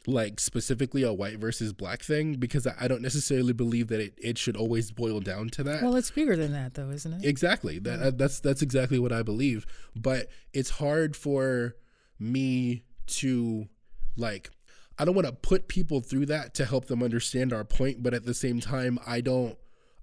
like 0.06 0.40
specifically 0.40 1.04
a 1.04 1.14
white 1.14 1.40
versus 1.40 1.72
black 1.72 2.02
thing 2.02 2.34
because 2.36 2.68
I 2.68 2.88
don't 2.88 3.02
necessarily 3.02 3.54
believe 3.54 3.88
that 3.88 4.00
it, 4.00 4.14
it 4.18 4.38
should 4.38 4.58
always 4.58 4.92
boil 4.92 5.20
down 5.20 5.50
to 5.50 5.64
that. 5.64 5.82
Well, 5.82 5.96
it's 5.96 6.12
bigger 6.12 6.36
than 6.36 6.52
that 6.54 6.74
though, 6.74 6.90
isn't 6.90 7.14
it? 7.14 7.26
Exactly. 7.26 7.80
That 7.80 8.00
yeah. 8.00 8.08
Uh, 8.08 8.12
that's 8.14 8.40
that's 8.40 8.62
exactly 8.62 9.00
what 9.00 9.14
I 9.14 9.24
believe. 9.24 9.66
But 9.96 10.28
it's 10.54 10.72
hard 10.72 11.16
for 11.16 11.76
me 12.20 12.84
to 13.06 13.68
like 14.18 14.50
I 14.98 15.06
don't 15.06 15.16
want 15.16 15.28
to 15.28 15.34
put 15.34 15.68
people 15.68 16.02
through 16.02 16.28
that 16.28 16.54
to 16.56 16.66
help 16.66 16.86
them 16.86 17.02
understand 17.02 17.52
our 17.52 17.64
point, 17.64 18.04
but 18.04 18.14
at 18.14 18.26
the 18.26 18.34
same 18.34 18.60
time 18.60 19.00
I 19.08 19.22
don't 19.22 19.58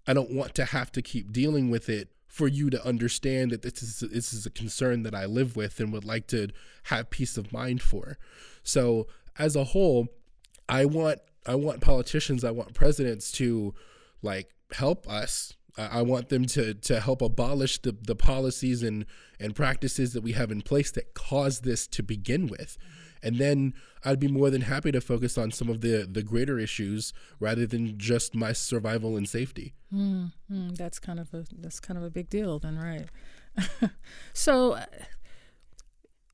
I 0.06 0.14
don't 0.14 0.32
want 0.32 0.54
to 0.56 0.64
have 0.64 0.90
to 0.92 1.02
keep 1.02 1.32
dealing 1.32 1.70
with 1.70 1.88
it 1.88 2.08
for 2.26 2.46
you 2.46 2.70
to 2.70 2.86
understand 2.86 3.50
that 3.50 3.62
this 3.62 3.82
is 3.82 4.00
this 4.12 4.32
is 4.32 4.46
a 4.46 4.50
concern 4.50 5.02
that 5.02 5.14
I 5.14 5.26
live 5.26 5.56
with 5.56 5.80
and 5.80 5.92
would 5.92 6.04
like 6.04 6.26
to 6.28 6.48
have 6.84 7.10
peace 7.10 7.36
of 7.36 7.52
mind 7.52 7.82
for. 7.82 8.18
So 8.62 9.08
as 9.38 9.56
a 9.56 9.64
whole, 9.64 10.08
I 10.68 10.84
want 10.84 11.20
I 11.46 11.54
want 11.54 11.80
politicians, 11.80 12.44
I 12.44 12.50
want 12.50 12.74
presidents 12.74 13.32
to 13.32 13.74
like 14.22 14.50
help 14.72 15.08
us. 15.08 15.54
I 15.78 16.02
want 16.02 16.28
them 16.28 16.44
to 16.46 16.74
to 16.74 17.00
help 17.00 17.22
abolish 17.22 17.80
the, 17.80 17.96
the 18.02 18.16
policies 18.16 18.82
and 18.82 19.06
and 19.38 19.54
practices 19.54 20.12
that 20.12 20.22
we 20.22 20.32
have 20.32 20.50
in 20.50 20.62
place 20.62 20.90
that 20.92 21.14
cause 21.14 21.60
this 21.60 21.86
to 21.88 22.02
begin 22.02 22.48
with. 22.48 22.76
And 23.22 23.36
then 23.36 23.74
I'd 24.04 24.18
be 24.18 24.28
more 24.28 24.48
than 24.50 24.62
happy 24.62 24.90
to 24.92 25.00
focus 25.00 25.38
on 25.38 25.52
some 25.52 25.68
of 25.68 25.80
the 25.80 26.08
the 26.10 26.22
greater 26.22 26.58
issues 26.58 27.12
rather 27.38 27.66
than 27.66 27.98
just 27.98 28.34
my 28.34 28.52
survival 28.52 29.16
and 29.16 29.28
safety. 29.28 29.74
Mm, 29.92 30.32
mm, 30.50 30.76
that's 30.76 30.98
kind 30.98 31.20
of 31.20 31.32
a 31.32 31.44
that's 31.56 31.80
kind 31.80 31.96
of 31.96 32.04
a 32.04 32.10
big 32.10 32.28
deal, 32.28 32.58
then, 32.58 32.78
right? 32.78 33.90
so 34.32 34.78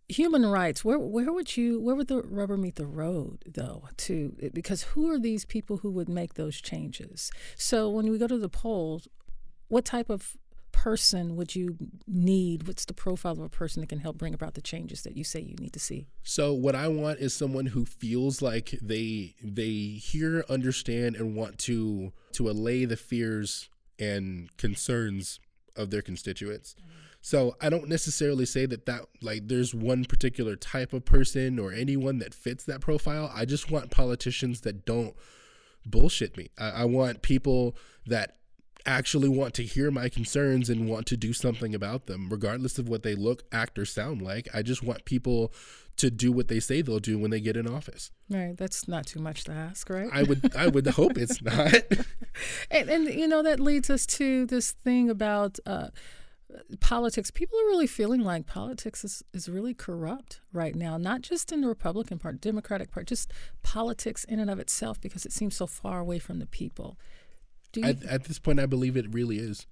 human 0.09 0.47
rights 0.47 0.85
where 0.85 0.99
where 0.99 1.33
would 1.33 1.57
you 1.57 1.81
where 1.81 1.95
would 1.95 2.07
the 2.07 2.23
rubber 2.23 2.57
meet 2.57 2.77
the 2.77 2.87
road 2.87 3.43
though 3.47 3.89
to 3.97 4.37
because 4.55 4.83
who 4.83 5.11
are 5.11 5.19
these 5.19 5.45
people 5.45 5.79
who 5.79 5.91
would 5.91 6.09
make 6.09 6.35
those 6.35 6.61
changes? 6.61 7.31
So 7.57 7.91
when 7.91 8.11
we 8.11 8.19
go 8.19 8.27
to 8.27 8.39
the 8.39 8.49
polls 8.49 9.09
what 9.69 9.85
type 9.85 10.09
of 10.09 10.37
person 10.71 11.37
would 11.37 11.57
you 11.57 11.77
need? 12.07 12.69
What's 12.69 12.85
the 12.85 12.93
profile 12.93 13.33
of 13.33 13.41
a 13.41 13.49
person 13.49 13.81
that 13.81 13.89
can 13.89 13.99
help 13.99 14.19
bring 14.19 14.35
about 14.35 14.55
the 14.55 14.61
changes 14.61 15.03
that 15.03 15.17
you 15.17 15.25
say 15.25 15.41
you 15.41 15.57
need 15.59 15.73
to 15.73 15.81
see? 15.81 16.07
So 16.23 16.53
what 16.53 16.77
i 16.77 16.87
want 16.87 17.19
is 17.19 17.35
someone 17.35 17.67
who 17.67 17.85
feels 17.85 18.41
like 18.41 18.79
they 18.81 19.35
they 19.43 19.99
hear 19.99 20.45
understand 20.49 21.17
and 21.17 21.35
want 21.35 21.59
to 21.61 22.13
to 22.33 22.49
allay 22.49 22.85
the 22.85 22.97
fears 22.97 23.69
and 23.99 24.55
concerns 24.57 25.41
of 25.75 25.91
their 25.91 26.03
constituents. 26.03 26.77
Mm-hmm 26.79 27.06
so 27.27 27.57
I 27.61 27.71
don't 27.71 27.89
necessarily 27.89 28.47
say 28.47 28.67
that 28.67 28.87
that 28.87 29.01
like 29.21 29.49
there's 29.49 29.75
one 29.75 30.05
particular 30.05 30.55
type 30.55 30.93
of 30.93 31.05
person 31.05 31.59
or 31.59 31.73
anyone 31.73 32.19
that 32.19 32.33
fits 32.33 32.63
that 32.67 32.81
profile. 32.81 33.33
I 33.35 33.45
just 33.45 33.69
want 33.69 33.91
politicians 33.91 34.61
that 34.61 34.87
don't 34.87 35.13
bullshit 35.85 36.37
me. 36.37 36.51
I, 36.57 36.71
I 36.71 36.85
want 36.85 37.23
people 37.23 37.77
that 38.07 38.37
actually 38.87 39.29
want 39.29 39.55
to 39.55 39.65
hear 39.65 39.91
my 39.91 40.09
concerns 40.09 40.71
and 40.71 40.89
want 40.89 41.07
to 41.07 41.17
do 41.17 41.33
something 41.33 41.75
about 41.75 42.07
them, 42.07 42.29
regardless 42.29 42.79
of 42.79 42.89
what 42.89 43.03
they 43.03 43.17
look, 43.17 43.43
act, 43.51 43.77
or 43.77 43.85
sound 43.85 44.23
like. 44.23 44.47
I 44.55 44.63
just 44.63 44.85
want 44.85 45.05
people 45.05 45.53
to 45.97 46.13
do 46.13 46.31
what 46.31 46.47
they 46.47 46.61
say 46.61 46.81
they'll 46.81 47.01
do 47.01 47.19
when 47.19 47.33
they 47.33 47.41
get 47.41 47.57
in 47.57 47.67
office. 47.67 48.13
Right. 48.31 48.57
That's 48.57 48.87
not 48.87 49.05
too 49.05 49.19
much 49.19 49.43
to 49.45 49.53
ask, 49.53 49.91
right? 49.91 50.11
I 50.13 50.23
would 50.23 50.55
I 50.55 50.69
would 50.69 50.87
hope 50.87 51.19
it's 51.19 51.43
not. 51.43 51.75
and, 52.71 52.89
and, 52.89 53.09
you 53.09 53.27
know 53.27 53.43
that 53.43 53.59
leads 53.59 53.91
us 53.91 54.07
to 54.07 54.47
this 54.47 54.71
thing 54.71 55.11
about 55.11 55.59
uh, 55.67 55.89
politics 56.81 57.31
people 57.31 57.59
are 57.59 57.67
really 57.67 57.87
feeling 57.87 58.23
like 58.23 58.47
politics 58.47 59.05
is, 59.05 59.23
is 59.33 59.49
really 59.49 59.75
corrupt 59.75 60.41
right 60.53 60.75
now 60.75 60.97
not 60.97 61.21
just 61.21 61.53
in 61.53 61.61
the 61.61 61.69
republican 61.69 62.19
part 62.19 62.41
democratic 62.41 62.91
part 62.91 63.07
just 63.07 63.33
politics 63.63 64.25
in 64.25 64.39
and 64.39 64.51
of 64.51 64.59
itself 64.59 65.01
because 65.01 65.27
it 65.27 65.33
seems 65.33 65.57
so 65.57 65.67
far 65.67 66.01
away 66.01 66.19
from 66.19 66.39
the 66.39 66.47
people. 66.47 66.99
At, 67.83 68.03
at 68.05 68.25
this 68.25 68.39
point 68.39 68.61
i 68.61 68.67
believe 68.67 68.97
it 68.97 69.13
really 69.13 69.39
is. 69.39 69.67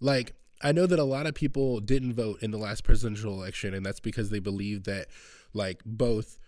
Like 0.00 0.34
i 0.62 0.72
know 0.72 0.86
that 0.86 0.98
a 0.98 1.04
lot 1.04 1.26
of 1.26 1.34
people 1.34 1.80
didn't 1.80 2.14
vote 2.14 2.42
in 2.42 2.50
the 2.50 2.58
last 2.58 2.84
presidential 2.84 3.32
election 3.32 3.74
and 3.74 3.84
that's 3.84 4.00
because 4.00 4.30
they 4.30 4.40
believe 4.40 4.84
that 4.84 5.06
like 5.52 5.82
both 5.84 6.38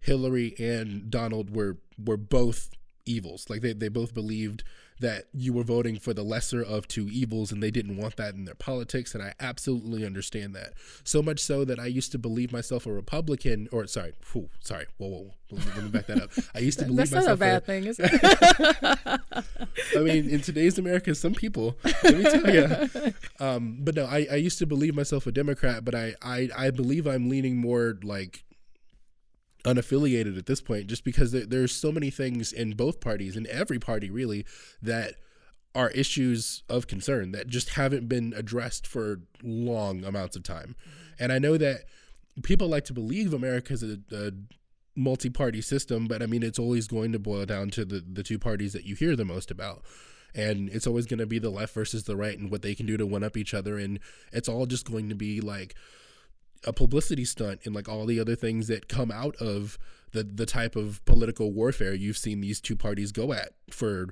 hillary 0.00 0.54
and 0.58 1.10
donald 1.10 1.54
were 1.54 1.78
were 1.98 2.16
both 2.16 2.70
evils. 3.06 3.48
Like 3.48 3.60
they, 3.60 3.72
they 3.72 3.88
both 3.88 4.14
believed 4.14 4.64
that 5.00 5.24
you 5.32 5.52
were 5.52 5.64
voting 5.64 5.98
for 5.98 6.14
the 6.14 6.22
lesser 6.22 6.62
of 6.62 6.86
two 6.86 7.08
evils 7.08 7.50
and 7.50 7.62
they 7.62 7.70
didn't 7.70 7.96
want 7.96 8.16
that 8.16 8.34
in 8.34 8.44
their 8.44 8.54
politics. 8.54 9.14
And 9.14 9.22
I 9.22 9.34
absolutely 9.40 10.06
understand 10.06 10.54
that. 10.54 10.74
So 11.02 11.20
much 11.20 11.40
so 11.40 11.64
that 11.64 11.80
I 11.80 11.86
used 11.86 12.12
to 12.12 12.18
believe 12.18 12.52
myself 12.52 12.86
a 12.86 12.92
Republican 12.92 13.68
or 13.72 13.86
sorry, 13.86 14.12
whew, 14.32 14.48
sorry, 14.60 14.86
whoa, 14.98 15.08
whoa, 15.08 15.18
whoa. 15.18 15.34
Let, 15.50 15.66
me, 15.66 15.72
let 15.74 15.84
me 15.84 15.90
back 15.90 16.06
that 16.06 16.22
up. 16.22 16.30
I 16.54 16.60
used 16.60 16.78
to 16.78 16.84
believe 16.86 17.10
That's 17.10 17.26
myself 17.26 17.40
not 17.40 17.46
a 17.46 17.60
bad 17.60 17.62
a, 17.62 17.66
thing, 17.66 17.84
is 17.84 17.98
it? 17.98 19.20
I 19.96 20.00
mean, 20.00 20.28
in 20.28 20.40
today's 20.40 20.78
America, 20.78 21.14
some 21.14 21.34
people, 21.34 21.76
let 22.02 22.16
me 22.16 22.22
tell 22.22 22.54
you. 22.54 23.12
Um, 23.40 23.78
but 23.80 23.96
no, 23.96 24.06
I, 24.06 24.26
I 24.30 24.36
used 24.36 24.58
to 24.60 24.66
believe 24.66 24.94
myself 24.94 25.26
a 25.26 25.32
Democrat, 25.32 25.84
but 25.84 25.94
I, 25.94 26.14
I, 26.22 26.48
I 26.56 26.70
believe 26.70 27.06
I'm 27.06 27.28
leaning 27.28 27.56
more 27.56 27.98
like 28.02 28.44
unaffiliated 29.64 30.38
at 30.38 30.46
this 30.46 30.60
point 30.60 30.86
just 30.86 31.04
because 31.04 31.32
there, 31.32 31.46
there's 31.46 31.74
so 31.74 31.90
many 31.90 32.10
things 32.10 32.52
in 32.52 32.72
both 32.72 33.00
parties 33.00 33.36
in 33.36 33.46
every 33.48 33.78
party 33.78 34.10
really 34.10 34.44
that 34.82 35.14
are 35.74 35.90
issues 35.90 36.62
of 36.68 36.86
concern 36.86 37.32
that 37.32 37.48
just 37.48 37.70
haven't 37.70 38.08
been 38.08 38.32
addressed 38.36 38.86
for 38.86 39.20
long 39.42 40.04
amounts 40.04 40.36
of 40.36 40.42
time. 40.42 40.76
Mm-hmm. 40.78 41.22
And 41.22 41.32
i 41.32 41.38
know 41.38 41.56
that 41.56 41.84
people 42.42 42.68
like 42.68 42.84
to 42.84 42.92
believe 42.92 43.32
america's 43.32 43.82
a, 43.82 43.98
a 44.12 44.32
multi-party 44.96 45.60
system 45.60 46.06
but 46.06 46.22
i 46.22 46.26
mean 46.26 46.42
it's 46.42 46.58
always 46.58 46.86
going 46.86 47.12
to 47.12 47.18
boil 47.18 47.46
down 47.46 47.70
to 47.70 47.84
the, 47.84 48.00
the 48.00 48.22
two 48.22 48.38
parties 48.38 48.72
that 48.72 48.84
you 48.84 48.94
hear 48.94 49.16
the 49.16 49.24
most 49.24 49.50
about. 49.50 49.82
And 50.36 50.68
it's 50.70 50.86
always 50.86 51.06
going 51.06 51.20
to 51.20 51.26
be 51.26 51.38
the 51.38 51.50
left 51.50 51.74
versus 51.74 52.04
the 52.04 52.16
right 52.16 52.36
and 52.36 52.50
what 52.50 52.62
they 52.62 52.74
can 52.74 52.86
do 52.86 52.96
to 52.96 53.06
one 53.06 53.22
up 53.22 53.36
each 53.36 53.54
other. 53.54 53.78
And 53.78 54.00
it's 54.32 54.48
all 54.48 54.66
just 54.66 54.90
going 54.90 55.08
to 55.08 55.14
be 55.14 55.40
like 55.40 55.76
a 56.66 56.72
publicity 56.72 57.24
stunt 57.24 57.60
and 57.64 57.74
like 57.74 57.88
all 57.88 58.06
the 58.06 58.20
other 58.20 58.34
things 58.34 58.66
that 58.68 58.88
come 58.88 59.10
out 59.10 59.36
of 59.36 59.78
the 60.12 60.22
the 60.22 60.46
type 60.46 60.76
of 60.76 61.04
political 61.04 61.52
warfare 61.52 61.94
you've 61.94 62.16
seen 62.16 62.40
these 62.40 62.60
two 62.60 62.76
parties 62.76 63.12
go 63.12 63.32
at 63.32 63.50
for 63.70 64.08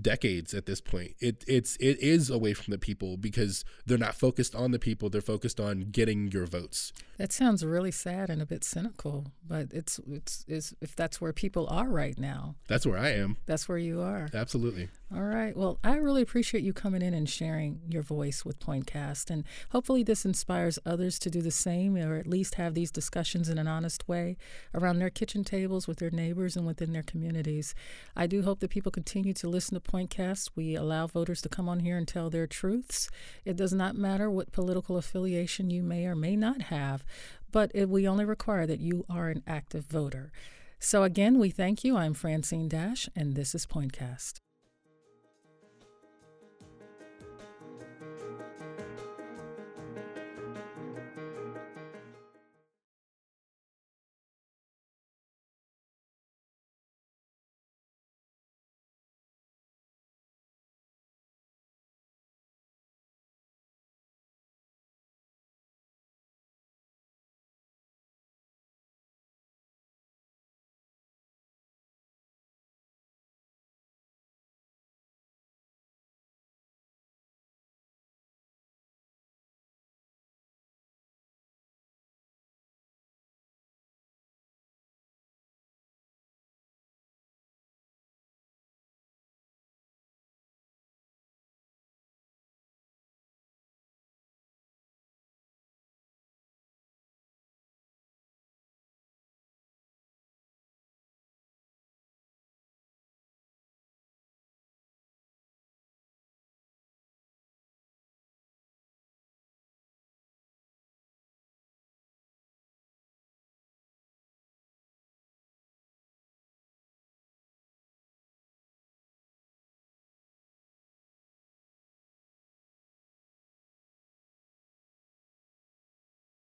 decades 0.00 0.54
at 0.54 0.66
this 0.66 0.80
point. 0.80 1.14
It 1.20 1.44
it's 1.46 1.76
it 1.76 1.98
is 2.00 2.30
away 2.30 2.54
from 2.54 2.70
the 2.72 2.78
people 2.78 3.16
because 3.16 3.64
they're 3.86 3.98
not 3.98 4.14
focused 4.14 4.54
on 4.54 4.70
the 4.70 4.78
people, 4.78 5.10
they're 5.10 5.20
focused 5.20 5.60
on 5.60 5.88
getting 5.90 6.30
your 6.30 6.46
votes. 6.46 6.92
That 7.18 7.32
sounds 7.32 7.64
really 7.64 7.90
sad 7.90 8.30
and 8.30 8.40
a 8.40 8.46
bit 8.46 8.62
cynical, 8.62 9.32
but 9.46 9.68
it's 9.72 9.98
it's, 10.08 10.44
it's 10.46 10.72
if 10.80 10.94
that's 10.94 11.20
where 11.20 11.32
people 11.32 11.66
are 11.68 11.88
right 11.88 12.16
now. 12.16 12.54
That's 12.68 12.86
where 12.86 12.98
I 12.98 13.10
am. 13.10 13.38
That's 13.46 13.68
where 13.68 13.78
you 13.78 14.00
are. 14.00 14.28
Absolutely. 14.32 14.88
All 15.12 15.22
right. 15.22 15.56
Well, 15.56 15.78
I 15.82 15.96
really 15.96 16.20
appreciate 16.20 16.62
you 16.62 16.74
coming 16.74 17.00
in 17.00 17.14
and 17.14 17.28
sharing 17.28 17.80
your 17.88 18.02
voice 18.02 18.44
with 18.44 18.60
Pointcast. 18.60 19.30
And 19.30 19.44
hopefully, 19.70 20.02
this 20.02 20.26
inspires 20.26 20.78
others 20.84 21.18
to 21.20 21.30
do 21.30 21.40
the 21.40 21.50
same 21.50 21.96
or 21.96 22.16
at 22.16 22.26
least 22.26 22.56
have 22.56 22.74
these 22.74 22.90
discussions 22.90 23.48
in 23.48 23.56
an 23.56 23.66
honest 23.66 24.06
way 24.06 24.36
around 24.74 24.98
their 24.98 25.08
kitchen 25.08 25.44
tables 25.44 25.88
with 25.88 25.98
their 25.98 26.10
neighbors 26.10 26.56
and 26.56 26.66
within 26.66 26.92
their 26.92 27.02
communities. 27.02 27.74
I 28.14 28.26
do 28.26 28.42
hope 28.42 28.60
that 28.60 28.70
people 28.70 28.92
continue 28.92 29.32
to 29.32 29.48
listen 29.48 29.80
to 29.80 29.90
Pointcast. 29.90 30.50
We 30.54 30.74
allow 30.74 31.06
voters 31.06 31.40
to 31.42 31.48
come 31.48 31.68
on 31.70 31.80
here 31.80 31.96
and 31.96 32.06
tell 32.06 32.28
their 32.28 32.46
truths. 32.46 33.08
It 33.46 33.56
does 33.56 33.72
not 33.72 33.96
matter 33.96 34.30
what 34.30 34.52
political 34.52 34.98
affiliation 34.98 35.70
you 35.70 35.82
may 35.82 36.04
or 36.04 36.14
may 36.14 36.36
not 36.36 36.62
have, 36.62 37.02
but 37.50 37.70
it, 37.74 37.88
we 37.88 38.06
only 38.06 38.24
require 38.24 38.66
that 38.66 38.80
you 38.80 39.04
are 39.08 39.28
an 39.28 39.42
active 39.46 39.84
voter. 39.86 40.32
So, 40.78 41.02
again, 41.02 41.38
we 41.38 41.50
thank 41.50 41.82
you. 41.82 41.96
I'm 41.96 42.14
Francine 42.14 42.68
Dash, 42.68 43.08
and 43.16 43.34
this 43.34 43.54
is 43.54 43.66
Pointcast. 43.66 44.38